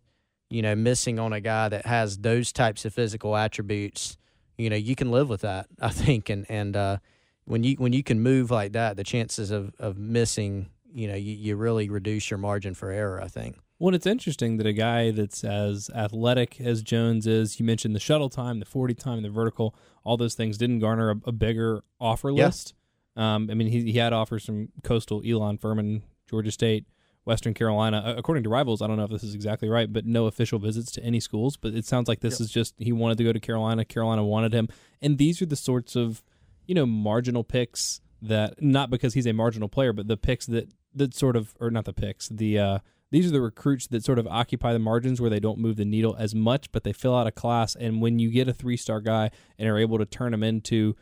[0.50, 4.18] you know, missing on a guy that has those types of physical attributes,
[4.58, 6.30] you know, you can live with that, I think.
[6.30, 6.98] And and uh,
[7.46, 11.16] when you when you can move like that, the chances of of missing, you know,
[11.16, 13.22] you, you really reduce your margin for error.
[13.22, 13.58] I think.
[13.82, 18.00] Well, it's interesting that a guy that's as athletic as Jones is, you mentioned the
[18.00, 19.74] shuttle time, the 40 time, the vertical,
[20.04, 22.48] all those things didn't garner a, a bigger offer Yeah.
[22.48, 22.74] list.
[23.16, 26.88] Um, I mean, he, he had offers from Coastal, Elon, Furman, Georgia State,
[27.24, 28.16] Western Carolina.
[28.18, 30.92] According to Rivals, I don't know if this is exactly right, but no official visits
[30.94, 31.56] to any schools.
[31.56, 33.86] But it sounds like this is just he wanted to go to Carolina.
[33.86, 34.68] Carolina wanted him.
[35.02, 36.22] And these are the sorts of,
[36.66, 40.70] you know, marginal picks that, not because he's a marginal player, but the picks that,
[40.96, 42.80] that sort of, or not the picks, the, uh,
[43.12, 45.86] these are the recruits that sort of occupy the margins where they don't move the
[45.86, 47.76] needle as much, but they fill out a class.
[47.76, 50.96] And when you get a three star guy and are able to turn him into,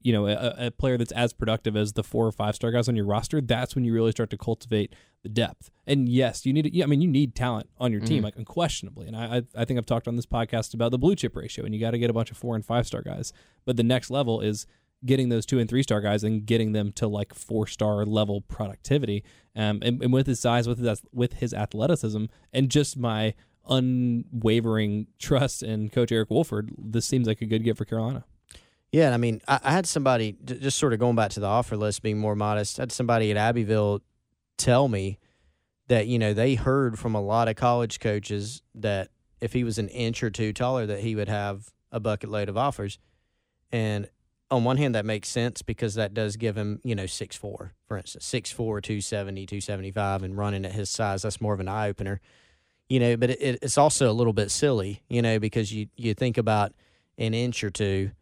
[0.00, 2.88] you know, a, a player that's as productive as the four or five star guys
[2.88, 5.70] on your roster, that's when you really start to cultivate the depth.
[5.84, 9.08] And yes, you need, yeah, I mean, you need talent on your team, like unquestionably.
[9.08, 11.74] And I, I think I've talked on this podcast about the blue chip ratio, and
[11.74, 13.32] you got to get a bunch of four and five star guys.
[13.64, 14.66] But the next level is
[15.04, 18.40] getting those two and three star guys and getting them to like four star level
[18.42, 19.24] productivity.
[19.54, 23.34] Um, and, and with his size, with his with his athleticism, and just my
[23.68, 28.24] unwavering trust in Coach Eric Wolford, this seems like a good get for Carolina.
[28.92, 31.46] Yeah, and I mean, I, I had somebody just sort of going back to the
[31.46, 32.78] offer list, being more modest.
[32.78, 34.00] I had somebody at Abbeville
[34.56, 35.18] tell me
[35.88, 39.78] that you know they heard from a lot of college coaches that if he was
[39.78, 42.98] an inch or two taller, that he would have a bucket load of offers.
[43.70, 44.08] And
[44.50, 47.72] on one hand, that makes sense because that does give him you know six four,
[47.86, 51.40] for instance, six four, two seventy, two seventy five, and running at his size, that's
[51.40, 52.20] more of an eye opener.
[52.88, 56.14] You know, but it, it's also a little bit silly, you know, because you you
[56.14, 56.72] think about
[57.18, 58.12] an inch or two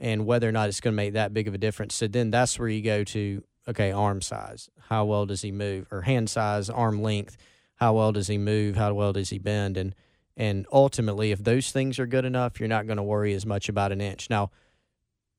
[0.00, 1.94] and whether or not it's going to make that big of a difference.
[1.94, 4.68] So then that's where you go to okay, arm size.
[4.88, 5.86] How well does he move?
[5.92, 7.36] Or hand size, arm length.
[7.76, 8.76] How well does he move?
[8.76, 9.76] How well does he bend?
[9.76, 9.94] And
[10.36, 13.68] and ultimately, if those things are good enough, you're not going to worry as much
[13.68, 14.30] about an inch.
[14.30, 14.50] Now,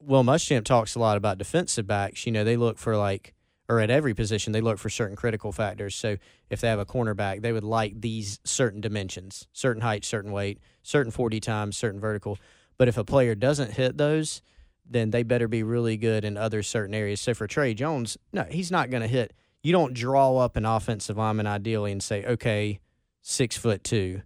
[0.03, 2.25] Will Muschamp talks a lot about defensive backs.
[2.25, 3.33] You know, they look for like,
[3.69, 5.95] or at every position, they look for certain critical factors.
[5.95, 6.17] So
[6.49, 10.59] if they have a cornerback, they would like these certain dimensions, certain height, certain weight,
[10.83, 12.37] certain 40 times, certain vertical.
[12.77, 14.41] But if a player doesn't hit those,
[14.89, 17.21] then they better be really good in other certain areas.
[17.21, 19.33] So for Trey Jones, no, he's not going to hit.
[19.63, 22.79] You don't draw up an offensive lineman ideally and say, okay,
[23.21, 24.21] six foot two.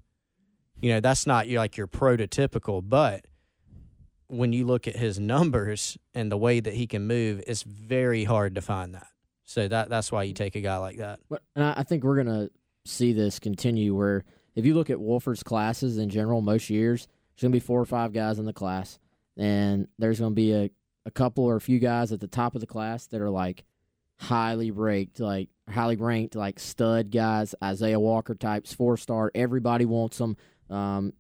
[0.82, 3.26] You know, that's not like your prototypical, but
[4.38, 8.24] when you look at his numbers and the way that he can move, it's very
[8.24, 9.08] hard to find that.
[9.46, 11.20] So that that's why you take a guy like that.
[11.56, 12.50] And I, I think we're gonna
[12.86, 13.96] see this continue.
[13.96, 14.24] Where
[14.56, 17.86] if you look at Wolford's classes in general, most years there's gonna be four or
[17.86, 19.00] five guys in the class,
[19.38, 20.72] and there's gonna be a,
[21.06, 23.66] a couple or a few guys at the top of the class that are like
[24.18, 29.32] highly ranked, like highly ranked, like stud guys, Isaiah Walker types, four star.
[29.36, 30.38] Everybody wants them.
[30.70, 31.14] Um,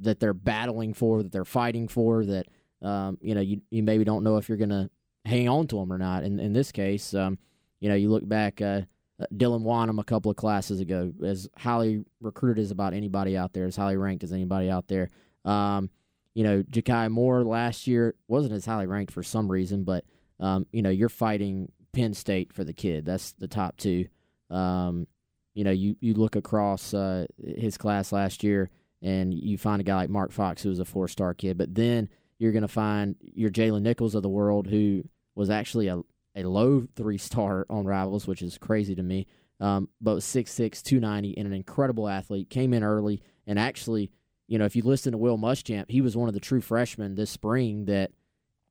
[0.00, 2.46] that they're battling for, that they're fighting for, that
[2.82, 4.90] um, you know you you maybe don't know if you're gonna
[5.24, 6.24] hang on to them or not.
[6.24, 7.38] In in this case, um,
[7.80, 8.60] you know you look back.
[8.60, 8.82] Uh,
[9.20, 13.52] uh, Dylan Wonnum a couple of classes ago, as highly recruited as about anybody out
[13.52, 15.08] there, as highly ranked as anybody out there.
[15.44, 15.88] Um,
[16.34, 20.04] you know, Jakai Moore last year wasn't as highly ranked for some reason, but
[20.40, 23.04] um, you know, you're fighting Penn State for the kid.
[23.04, 24.06] That's the top two.
[24.50, 25.06] Um,
[25.54, 28.68] you know, you you look across uh, his class last year,
[29.04, 31.58] and you find a guy like Mark Fox, who was a four star kid.
[31.58, 35.88] But then you're going to find your Jalen Nichols of the world, who was actually
[35.88, 36.00] a,
[36.34, 39.26] a low three star on Rivals, which is crazy to me.
[39.60, 42.50] Um, but was 6'6, 290, and an incredible athlete.
[42.50, 44.10] Came in early, and actually,
[44.48, 47.14] you know, if you listen to Will Muschamp, he was one of the true freshmen
[47.14, 48.10] this spring that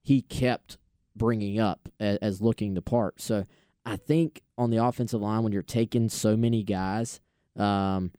[0.02, 0.78] he kept
[1.15, 3.22] bringing up as, as looking the part.
[3.22, 3.46] So
[3.86, 7.22] I think on the offensive line, when you're taking so many guys,
[7.56, 8.12] um,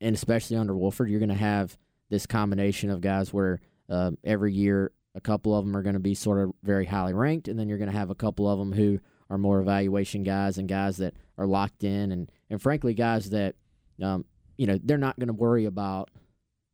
[0.00, 1.76] and especially under Wolford, you're going to have
[2.10, 6.00] this combination of guys where uh, every year a couple of them are going to
[6.00, 8.58] be sort of very highly ranked, and then you're going to have a couple of
[8.58, 8.98] them who
[9.30, 13.54] are more evaluation guys and guys that are locked in, and and frankly, guys that
[14.02, 14.24] um,
[14.56, 16.10] you know they're not going to worry about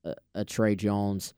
[0.05, 1.35] a, a Tre Jones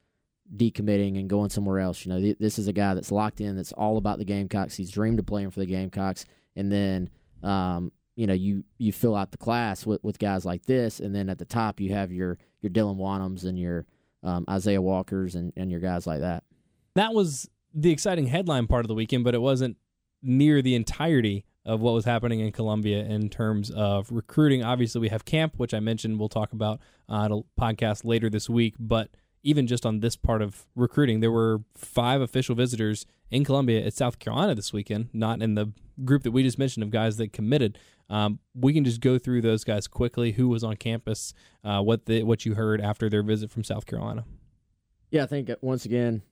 [0.55, 2.05] decommitting and going somewhere else.
[2.05, 4.77] You know, th- this is a guy that's locked in, that's all about the Gamecocks.
[4.77, 6.25] He's dreamed of playing for the Gamecocks,
[6.57, 7.11] and then
[7.43, 11.15] um, you know you you fill out the class with, with guys like this, and
[11.15, 13.87] then at the top you have your your Dylan Wonnums and your
[14.23, 16.45] um, Isaiah Walkers and, and your guys like that.
[16.97, 19.79] That was the exciting headline part of the weekend, but it wasn't
[20.23, 24.63] near the entirety of what was happening in Columbia in terms of recruiting.
[24.63, 26.79] Obviously, we have camp, which I mentioned we'll talk about
[27.09, 29.09] on a podcast later this week, but
[29.43, 33.95] even just on this part of recruiting, there were five official visitors in Columbia at
[33.95, 35.73] South Carolina this weekend, not in the
[36.05, 37.79] group that we just mentioned of guys that committed.
[38.09, 40.33] Um, we can just go through those guys quickly.
[40.33, 41.33] Who was on campus?
[41.63, 44.25] Uh, what the what you heard after their visit from South Carolina?
[45.11, 46.23] Yeah, I think uh, once again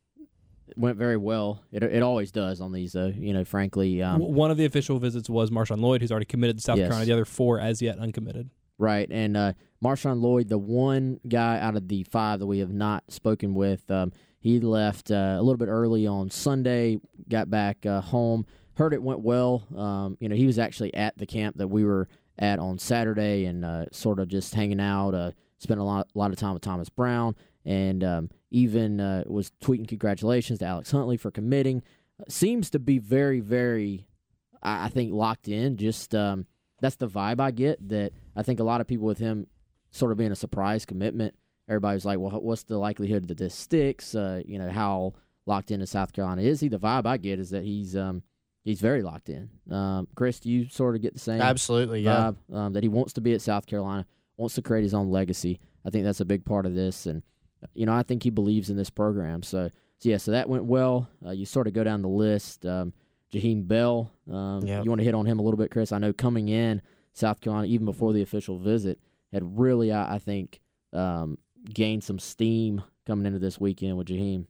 [0.66, 1.62] it went very well.
[1.72, 3.06] It it always does on these, though.
[3.16, 6.56] You know, frankly, um, one of the official visits was Marshawn Lloyd, who's already committed
[6.58, 6.88] to South Yes.
[6.88, 7.06] Carolina.
[7.06, 8.50] The other four as yet uncommitted.
[8.76, 12.72] Right, and uh, Marshawn Lloyd, the one guy out of the five that we have
[12.72, 17.84] not spoken with, um, he left uh, a little bit early on Sunday, got back
[17.84, 18.46] uh, home.
[18.74, 19.64] Heard it went well.
[19.76, 23.46] Um, you know, he was actually at the camp that we were at on Saturday,
[23.46, 25.14] and uh, sort of just hanging out.
[25.14, 29.24] Uh, spent a lot, a lot of time with Thomas Brown, and um, even uh,
[29.26, 31.82] was tweeting congratulations to Alex Huntley for committing.
[32.28, 34.06] Seems to be very, very,
[34.62, 35.76] I, I think, locked in.
[35.76, 36.46] Just um,
[36.80, 37.88] that's the vibe I get.
[37.88, 39.48] That I think a lot of people with him
[39.90, 41.34] sort of being a surprise commitment.
[41.68, 44.14] Everybody's like, well, what's the likelihood that this sticks?
[44.14, 45.14] Uh, you know, how
[45.46, 46.68] locked into South Carolina is he?
[46.68, 48.22] The vibe I get is that he's um,
[48.64, 49.50] he's very locked in.
[49.70, 52.32] Um, Chris, do you sort of get the same Absolutely, yeah.
[52.50, 55.10] vibe um, that he wants to be at South Carolina, wants to create his own
[55.10, 55.60] legacy.
[55.84, 57.22] I think that's a big part of this, and
[57.74, 59.42] you know, I think he believes in this program.
[59.42, 61.08] So, so yeah, so that went well.
[61.24, 62.64] Uh, you sort of go down the list.
[62.64, 62.92] Um,
[63.32, 64.84] Jaheim Bell, um, Yep.
[64.84, 65.92] you want to hit on him a little bit, Chris?
[65.92, 66.80] I know coming in
[67.12, 68.98] South Carolina, even before the official visit,
[69.32, 70.60] had really, I, I think,
[70.92, 71.38] um,
[71.72, 74.46] gained some steam coming into this weekend with Jaheim.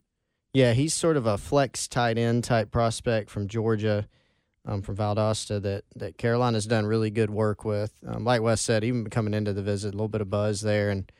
[0.52, 4.08] Yeah, he's sort of a flex tight end type prospect from Georgia,
[4.66, 7.92] um, from Valdosta that that Carolina's done really good work with.
[8.06, 10.90] Um, like Wes said, even coming into the visit, a little bit of buzz there,
[10.90, 11.10] and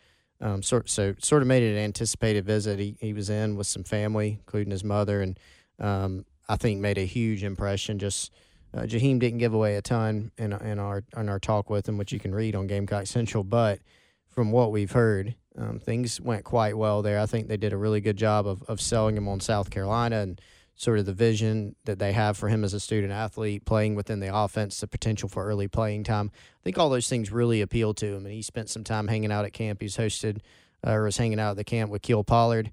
[0.41, 2.79] um, sort so sort of made it an anticipated visit.
[2.79, 5.39] He he was in with some family, including his mother, and
[5.79, 7.99] um, I think made a huge impression.
[7.99, 8.33] Just
[8.75, 11.99] uh, Jaheim didn't give away a ton in in our in our talk with him,
[11.99, 13.81] which you can read on Gamecock Central, but
[14.29, 17.19] from what we've heard, um, things went quite well there.
[17.19, 20.21] I think they did a really good job of, of selling him on South Carolina
[20.21, 20.41] and
[20.77, 24.21] sort of the vision that they have for him as a student athlete, playing within
[24.21, 26.31] the offense, the potential for early playing time.
[26.35, 28.27] I think all those things really appeal to him.
[28.27, 29.81] And he spent some time hanging out at camp.
[29.81, 30.39] He's hosted
[30.87, 32.71] uh, or was hanging out at the camp with Keel Pollard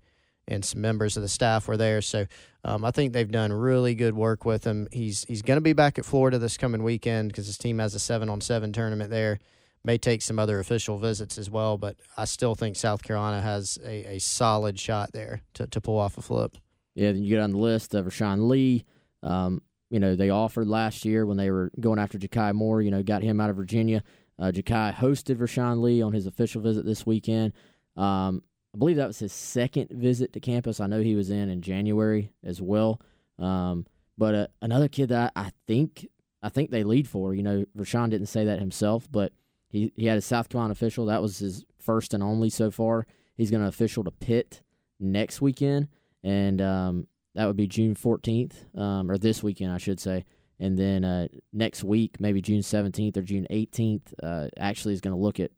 [0.47, 2.01] and some members of the staff were there.
[2.01, 2.25] So
[2.63, 4.87] um, I think they've done really good work with him.
[4.91, 7.95] He's he's going to be back at Florida this coming weekend because his team has
[7.95, 9.39] a seven on seven tournament there.
[9.83, 13.77] May take some other official visits as well, but I still think South Carolina has
[13.85, 16.57] a, a solid shot there to, to pull off a flip.
[16.95, 18.83] Yeah, then you get on the list of Rashawn Lee.
[19.21, 22.89] Um, you know, they offered last year when they were going after Jakai Moore, you
[22.89, 24.01] know, got him out of Virginia.
[24.39, 27.53] Uh, Jakai hosted Rashawn Lee on his official visit this weekend.
[27.95, 28.41] Um,
[28.75, 30.81] I believe that was his second visit to campus.
[30.81, 32.99] I know he was in in January as well.
[33.39, 33.85] Um,
[34.17, 36.09] but uh, another kid that I, think
[36.43, 37.33] I think they lead for.
[37.33, 39.31] You know, Rashawn didn't say that himself, but
[39.69, 41.05] he, he had a South Carolina official.
[41.05, 43.07] That was his first and only so far.
[43.37, 44.61] He's going to official to Pitt
[44.99, 45.87] next weekend,
[46.21, 50.25] and um, that would be June 14th, um, or this weekend, I should say.
[50.59, 55.15] And then uh, next week, maybe June 17th or June 18th, uh, actually is going
[55.15, 55.51] to look at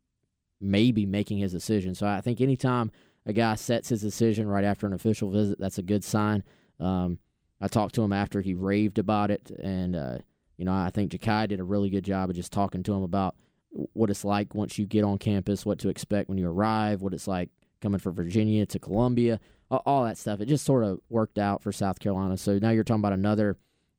[0.62, 1.96] maybe making his decision.
[1.96, 2.92] So I think anytime
[3.28, 6.44] a guy sets his decision right after an official visit, that's a good sign.
[6.80, 7.20] Um,
[7.60, 10.18] I talked to him after he raved about it, and uh,
[10.58, 13.04] you know I think Jakai did a really good job of just talking to him
[13.04, 13.36] about
[13.70, 17.14] what it's like once you get on campus, what to expect when you arrive, what
[17.14, 17.50] it's like
[17.82, 20.42] coming from Virginia to Columbia, all, that stuff.
[20.42, 22.38] It just sort of worked out for South Carolina.
[22.38, 23.58] So now you're talking about another,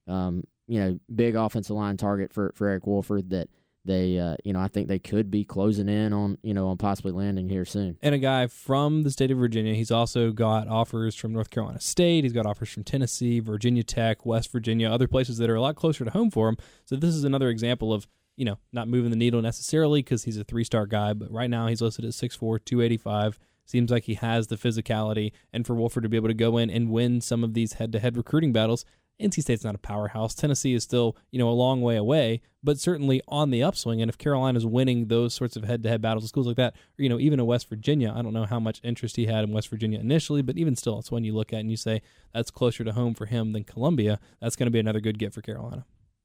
[0.09, 3.49] um, you know, big offensive line target for, for Eric Wolford that
[3.89, 6.76] they, uh, you know, I think they could be closing in on, you know, on
[6.76, 7.99] possibly landing here soon.
[8.03, 9.74] and a guy from the state of Virginia.
[9.74, 12.22] He's also got offers from North Carolina State.
[12.22, 15.74] He's got offers from Tennessee, Virginia Tech, West Virginia, other places that are a lot
[15.74, 16.57] closer to home for him.
[16.84, 20.36] So this is another example of you know not moving the needle necessarily because he's
[20.36, 23.39] a three star guy, but right now he's listed at 6'4", 285.
[23.64, 26.70] Seems like he has the physicality, and for Wolford to be able to go in
[26.70, 28.84] and win some of these head to head recruiting battles.
[29.20, 30.34] NC State's not a powerhouse.
[30.34, 34.00] Tennessee is still, you know, a long way away, but certainly on the upswing.
[34.00, 37.08] And if Carolina's winning those sorts of head-to-head battles with schools like that, or you
[37.08, 39.68] know, even in West Virginia, I don't know how much interest he had in West
[39.68, 42.02] Virginia initially, but even still, it's one you look at and you say
[42.32, 44.20] that's closer to home for him than Columbia.
[44.40, 45.84] That's going to be another good get for Carolina.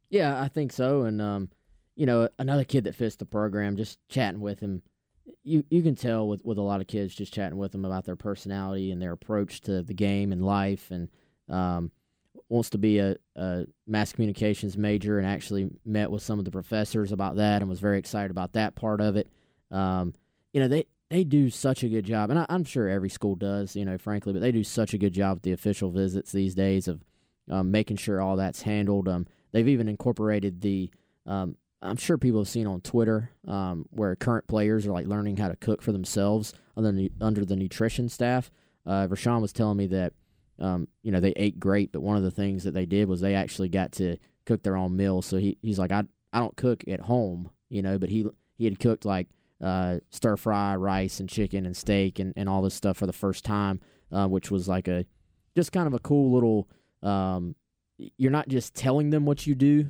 [0.09, 1.03] Yeah, I think so.
[1.03, 1.49] And um,
[1.95, 4.83] you know, another kid that fits the program, just chatting with him,
[5.43, 8.05] you you can tell with with a lot of kids just chatting with them about
[8.05, 11.09] their personality and their approach to the game and life, and
[11.49, 11.91] um,
[12.49, 16.51] wants to be a, a mass communications major, and actually met with some of the
[16.51, 19.27] professors about that, and was very excited about that part of it.
[19.71, 20.13] Um,
[20.51, 23.35] you know, they they do such a good job, and I, I'm sure every school
[23.35, 26.31] does, you know, frankly, but they do such a good job with the official visits
[26.31, 27.03] these days of
[27.49, 29.07] um, making sure all that's handled.
[29.07, 30.89] Um, they've even incorporated the
[31.25, 35.37] um, I'm sure people have seen on Twitter um, where current players are like learning
[35.37, 38.49] how to cook for themselves under the, under the nutrition staff.
[38.85, 40.13] Uh, Rashawn was telling me that
[40.59, 43.21] um, you know they ate great, but one of the things that they did was
[43.21, 45.25] they actually got to cook their own meals.
[45.25, 48.25] So he he's like I I don't cook at home, you know, but he
[48.55, 49.27] he had cooked like
[49.61, 53.13] uh, stir fry rice and chicken and steak and, and all this stuff for the
[53.13, 53.79] first time,
[54.11, 55.05] uh, which was like a
[55.55, 56.67] just kind of a cool little.
[57.01, 57.55] Um,
[58.17, 59.89] you're not just telling them what you do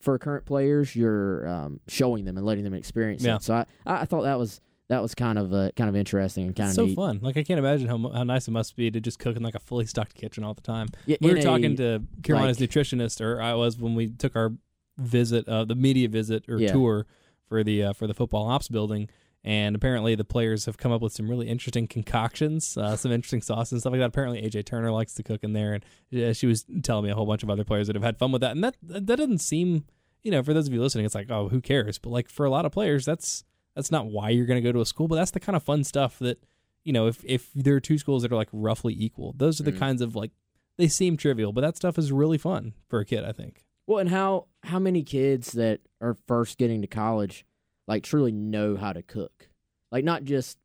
[0.00, 3.36] for current players, you're um, showing them and letting them experience Yeah.
[3.36, 3.42] it.
[3.42, 6.56] So I, I thought that was that was kind of uh, kind of interesting and
[6.56, 6.96] kind It's of so neat.
[6.96, 7.18] fun.
[7.22, 9.54] Like I can't imagine how how nice it must be to just cook in like
[9.54, 10.88] a fully stocked kitchen all the time.
[11.06, 14.34] Yeah, we were a- talking to Carolina's like- nutritionist, or I was when we took
[14.36, 14.52] our
[14.96, 16.72] visit, uh, the media visit or Yeah.
[16.72, 17.06] tour
[17.48, 19.08] for the uh, for the football ops building.
[19.44, 23.40] And apparently, the players have come up with some really interesting concoctions, uh, some interesting
[23.40, 24.06] sauces and stuff like that.
[24.08, 25.84] Apparently, AJ Turner likes to cook in there, and
[26.22, 28.32] uh, she was telling me a whole bunch of other players that have had fun
[28.32, 28.50] with that.
[28.52, 29.84] And that that doesn't seem,
[30.24, 31.98] you know, for those of you listening, it's like, oh, who cares?
[31.98, 33.44] But like for a lot of players, that's
[33.78, 35.62] that's not why you're going to go to a school, but that's the kind of
[35.62, 36.42] fun stuff that
[36.84, 39.62] you know, if if there are two schools that are like roughly equal, those are
[39.62, 39.78] the Mhm.
[39.78, 40.30] kinds of like
[40.78, 43.24] they seem trivial, but that stuff is really fun for a kid.
[43.24, 43.64] I think.
[43.86, 47.44] Well, and how how many kids that are first getting to college
[47.86, 49.48] like truly know how to cook?
[49.92, 50.58] Like not just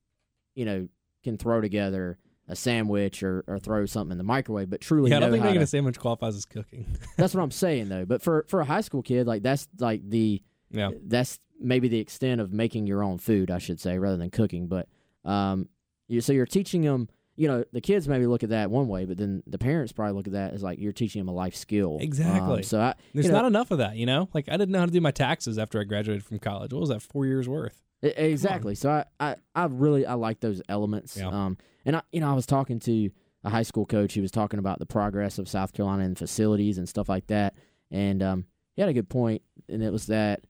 [0.55, 0.87] you know
[1.23, 5.17] can throw together a sandwich or, or throw something in the microwave, but truly yeah,
[5.17, 5.63] I don't think making to.
[5.63, 6.85] a sandwich qualifies as cooking.
[7.17, 8.05] That's what I'm saying though.
[8.05, 10.41] But for for a high school kid, like that's like the
[10.73, 14.29] yeah, that's maybe the extent of making your own food, I should say, rather than
[14.29, 14.67] cooking.
[14.67, 14.89] But
[15.23, 15.69] um,
[16.09, 17.07] you so you're teaching them.
[17.35, 20.13] You know, the kids maybe look at that one way, but then the parents probably
[20.13, 21.97] look at that as like you're teaching them a life skill.
[21.99, 22.57] Exactly.
[22.57, 23.95] Um, so I, there's know, not enough of that.
[23.95, 26.37] You know, like I didn't know how to do my taxes after I graduated from
[26.37, 26.71] college.
[26.71, 27.01] What was that?
[27.01, 27.81] Four years worth.
[28.03, 28.75] Exactly.
[28.75, 31.17] So I, I, I really I like those elements.
[31.17, 31.29] Yeah.
[31.29, 33.09] Um, and I, you know, I was talking to
[33.43, 34.13] a high school coach.
[34.13, 37.55] He was talking about the progress of South Carolina and facilities and stuff like that.
[37.89, 38.45] And um,
[38.75, 40.41] he had a good point, and it was that,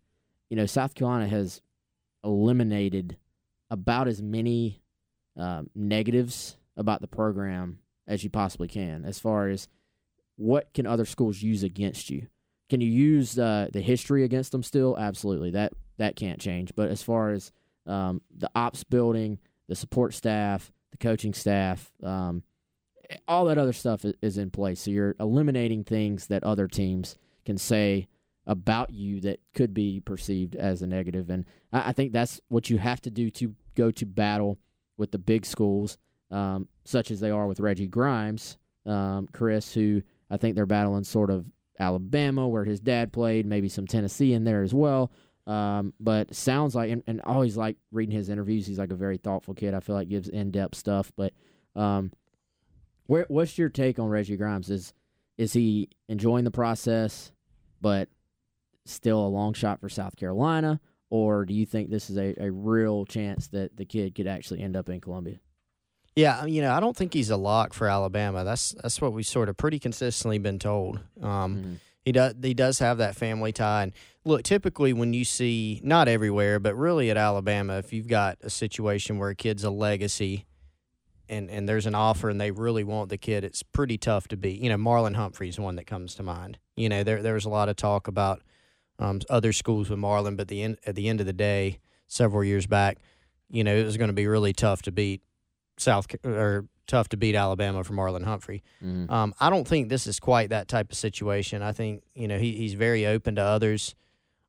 [0.49, 1.61] you know, South Carolina has
[2.23, 3.17] eliminated
[3.69, 4.81] about as many
[5.37, 9.67] um, negatives about the program as you possibly can, as far as
[10.35, 12.27] what can other schools use against you.
[12.69, 14.97] Can you use uh, the history against them still?
[14.97, 15.51] Absolutely.
[15.51, 16.73] That that can't change.
[16.75, 17.51] But as far as
[17.85, 22.43] um, the ops building, the support staff, the coaching staff, um,
[23.27, 24.81] all that other stuff is in place.
[24.81, 28.07] So you're eliminating things that other teams can say
[28.45, 31.29] about you that could be perceived as a negative.
[31.29, 34.59] And I, I think that's what you have to do to go to battle
[34.97, 35.97] with the big schools,
[36.31, 41.03] um, such as they are with Reggie Grimes, um, Chris, who I think they're battling
[41.03, 41.45] sort of
[41.79, 45.11] Alabama, where his dad played, maybe some Tennessee in there as well.
[45.45, 48.65] Um, but sounds like, and, and always like reading his interviews.
[48.65, 49.73] He's like a very thoughtful kid.
[49.73, 51.11] I feel like gives in depth stuff.
[51.15, 51.33] But
[51.75, 52.11] um,
[53.07, 54.69] where what's your take on Reggie Grimes?
[54.69, 54.93] Is
[55.37, 57.31] is he enjoying the process,
[57.81, 58.07] but
[58.85, 60.79] still a long shot for South Carolina,
[61.09, 64.61] or do you think this is a, a real chance that the kid could actually
[64.61, 65.39] end up in Columbia?
[66.15, 68.43] Yeah, you know, I don't think he's a lock for Alabama.
[68.43, 70.99] That's that's what we've sort of pretty consistently been told.
[71.21, 71.75] Um, Mhm.
[72.05, 73.83] He does he does have that family tie.
[73.83, 73.93] And
[74.25, 78.49] look, typically when you see not everywhere, but really at Alabama, if you've got a
[78.49, 80.45] situation where a kid's a legacy
[81.29, 84.37] and and there's an offer and they really want the kid, it's pretty tough to
[84.37, 84.59] beat.
[84.59, 86.59] You know, Marlon Humphrey's one that comes to mind.
[86.75, 88.41] You know, there there was a lot of talk about
[89.03, 92.43] um, other schools with Marlon, but the end, at the end of the day, several
[92.43, 92.97] years back,
[93.49, 95.21] you know, it was going to be really tough to beat
[95.77, 98.63] South or tough to beat Alabama for Marlon Humphrey.
[98.83, 99.09] Mhm.
[99.09, 101.61] Um, I don't think this is quite that type of situation.
[101.61, 103.95] I think you know he, he's very open to others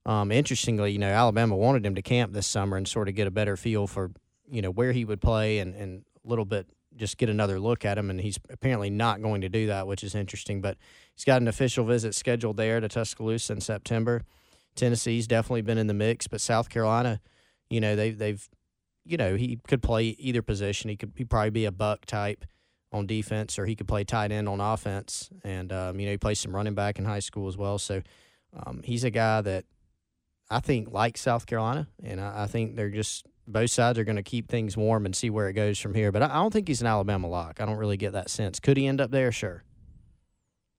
[0.07, 3.27] Um, interestingly, you know, Alabama wanted him to camp this summer and sort of get
[3.27, 4.11] a better feel for,
[4.51, 7.87] you know, where he would play and, and a little bit just get another look
[7.87, 8.11] at him.
[8.11, 10.61] And he's apparently not going to do that, which is interesting.
[10.61, 10.77] But
[11.15, 14.25] he's got an official visit scheduled there to Tuscaloosa in September.
[14.75, 17.21] Tennessee's definitely been in the mix, but South Carolina,
[17.71, 18.49] you know, they, they've,
[19.05, 20.91] you know, he could play either position.
[20.91, 22.45] He could he probably be a buck type
[22.93, 25.31] on defense, or he could play tight end on offense.
[25.43, 27.79] And um, you know, he plays some running back in high school as well.
[27.79, 28.03] So
[28.55, 29.65] um, he's a guy that
[30.51, 34.17] I think likes South Carolina, and I, I think they're just both sides are going
[34.17, 36.11] to keep things warm and see where it goes from here.
[36.11, 37.61] But I, I don't think he's an Alabama lock.
[37.61, 38.61] I don't really get that sense.
[38.61, 39.33] Could he end up there?
[39.33, 39.65] Sure.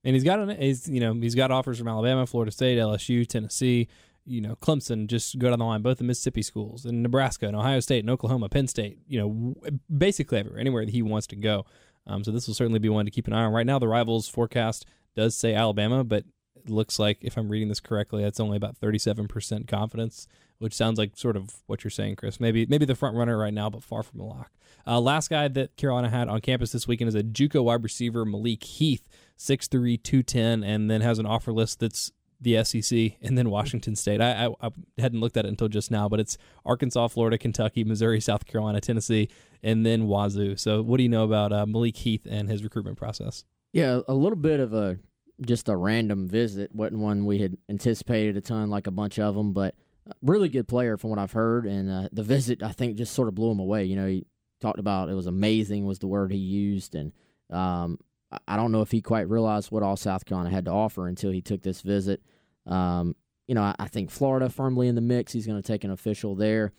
[0.05, 3.27] And he's got an, he's you know he's got offers from Alabama, Florida State, LSU,
[3.27, 3.89] Tennessee,
[4.25, 5.07] you know Clemson.
[5.07, 8.09] Just go down the line, both the Mississippi schools, and Nebraska, and Ohio State, and
[8.09, 8.99] Oklahoma, Penn State.
[9.07, 9.55] You know,
[9.95, 11.65] basically everywhere, anywhere that he wants to go.
[12.07, 13.51] Um, so this will certainly be one to keep an eye on.
[13.51, 14.85] Right now, the rivals forecast
[15.15, 16.23] does say Alabama, but
[16.55, 20.27] it looks like if I'm reading this correctly, that's only about 37% confidence,
[20.59, 22.39] which sounds like sort of what you're saying, Chris.
[22.39, 24.51] Maybe maybe the front runner right now, but far from a lock.
[24.87, 28.23] Uh, last guy that Carolina had on campus this weekend is a JUCO wide receiver
[28.23, 29.07] Malik Heath,
[29.37, 32.11] 6'3", 210, and then has an offer list that's
[32.41, 34.21] the SEC and then Washington State.
[34.21, 37.83] I, I, I, hadn't looked at it until just now, but it's Arkansas, Florida, Kentucky,
[37.83, 39.29] Missouri, South Carolina, Tennessee,
[39.63, 40.55] and then Wazoo.
[40.57, 43.45] So, what do you know about uh, Malik Heath and his recruitment process?
[43.73, 44.97] Yeah, a little bit of a
[45.45, 46.73] just a random visit.
[46.73, 49.75] wasn't one we had anticipated a ton, like a bunch of them, but
[50.21, 51.65] really good player from what I've heard.
[51.65, 53.85] And uh, the visit, I think, just sort of blew him away.
[53.85, 54.25] You know, he
[54.61, 57.11] talked about it was amazing was the word he used, and
[57.49, 57.99] um,
[58.47, 61.31] I don't know if he quite realized what all South Carolina had to offer until
[61.31, 62.21] he took this visit.
[62.65, 63.15] Um,
[63.47, 65.31] you know, I, I, think Florida firmly in the mix.
[65.31, 66.71] He's going to take an official there.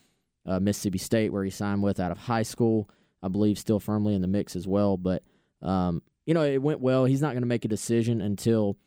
[0.45, 2.89] Uh, Mississippi State, where he signed with out of high school,
[3.23, 4.97] I believe, still firmly in the mix as well.
[4.97, 5.23] But
[5.61, 7.05] um, you know, it went well.
[7.05, 8.77] He's not going to make a decision until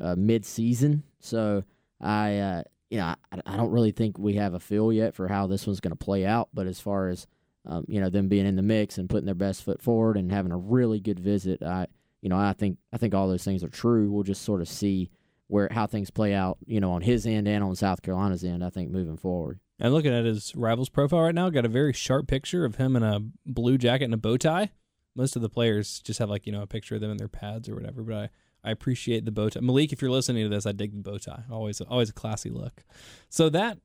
[0.00, 1.04] uh, mid-season.
[1.20, 1.64] So
[2.00, 5.28] I, uh, you know, I, I, don't really think we have a feel yet for
[5.28, 6.48] how this one's going to play out.
[6.52, 7.26] But as far as
[7.66, 10.32] um, you know, them being in the mix and putting their best foot forward and
[10.32, 11.86] having a really good visit, I,
[12.20, 14.10] you know, I think I think all those things are true.
[14.10, 15.10] We'll just sort of see
[15.46, 18.64] where how things play out, you know, on his end and on South Carolina's end.
[18.64, 19.60] I think moving forward.
[19.80, 22.96] And looking at his rivals profile right now, got a very sharp picture of him
[22.96, 24.72] in a blue jacket and a bow tie.
[25.14, 27.28] Most of the players just have like you know a picture of them in their
[27.28, 28.02] pads or whatever.
[28.02, 28.30] But I,
[28.64, 29.60] I appreciate the bow tie.
[29.60, 31.44] Malik, if you're listening to this, I dig the bow tie.
[31.50, 32.84] Always always a classy look.
[33.28, 33.78] So that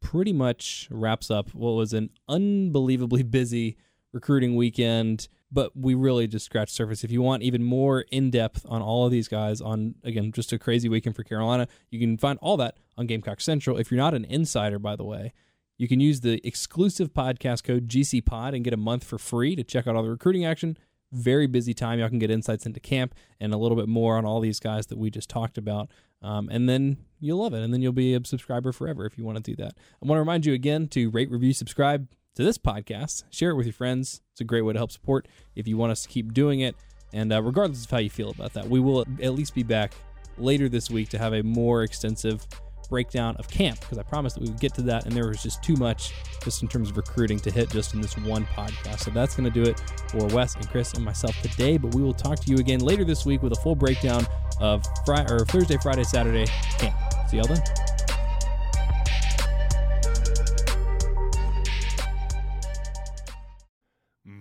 [0.00, 3.76] pretty much wraps up what was an unbelievably busy
[4.12, 7.04] recruiting weekend but we really just scratched surface.
[7.04, 10.52] If you want even more in depth on all of these guys, on again just
[10.52, 13.78] a crazy weekend for Carolina, you can find all that on Gamecock Central.
[13.78, 15.32] If you're not an insider, by the way,
[15.78, 19.62] you can use the exclusive podcast code GCPod and get a month for free to
[19.62, 20.76] check out all the recruiting action.
[21.12, 21.98] Very busy time.
[21.98, 24.88] Y'all can get insights into camp and a little bit more on all these guys
[24.88, 25.88] that we just talked about.
[26.20, 27.62] Um, and then you'll love it.
[27.62, 29.72] And then you'll be a subscriber forever if you want to do that.
[30.02, 32.08] I want to remind you again to rate, review, subscribe
[32.38, 33.24] to this podcast.
[33.30, 34.22] Share it with your friends.
[34.30, 35.26] It's a great way to help support
[35.56, 36.76] if you want us to keep doing it.
[37.12, 39.92] And uh, regardless of how you feel about that, we will at least be back
[40.36, 42.46] later this week to have a more extensive
[42.88, 45.42] breakdown of camp because I promised that we would get to that, and there was
[45.42, 46.14] just too much
[46.44, 49.00] just in terms of recruiting to hit just in this one podcast.
[49.00, 51.76] So that's going to do it for Wes and Chris and myself today.
[51.76, 54.24] But we will talk to you again later this week with a full breakdown
[54.60, 56.46] of Friday or Thursday, Friday, Saturday
[56.78, 56.94] camp.
[57.28, 57.97] See y'all then.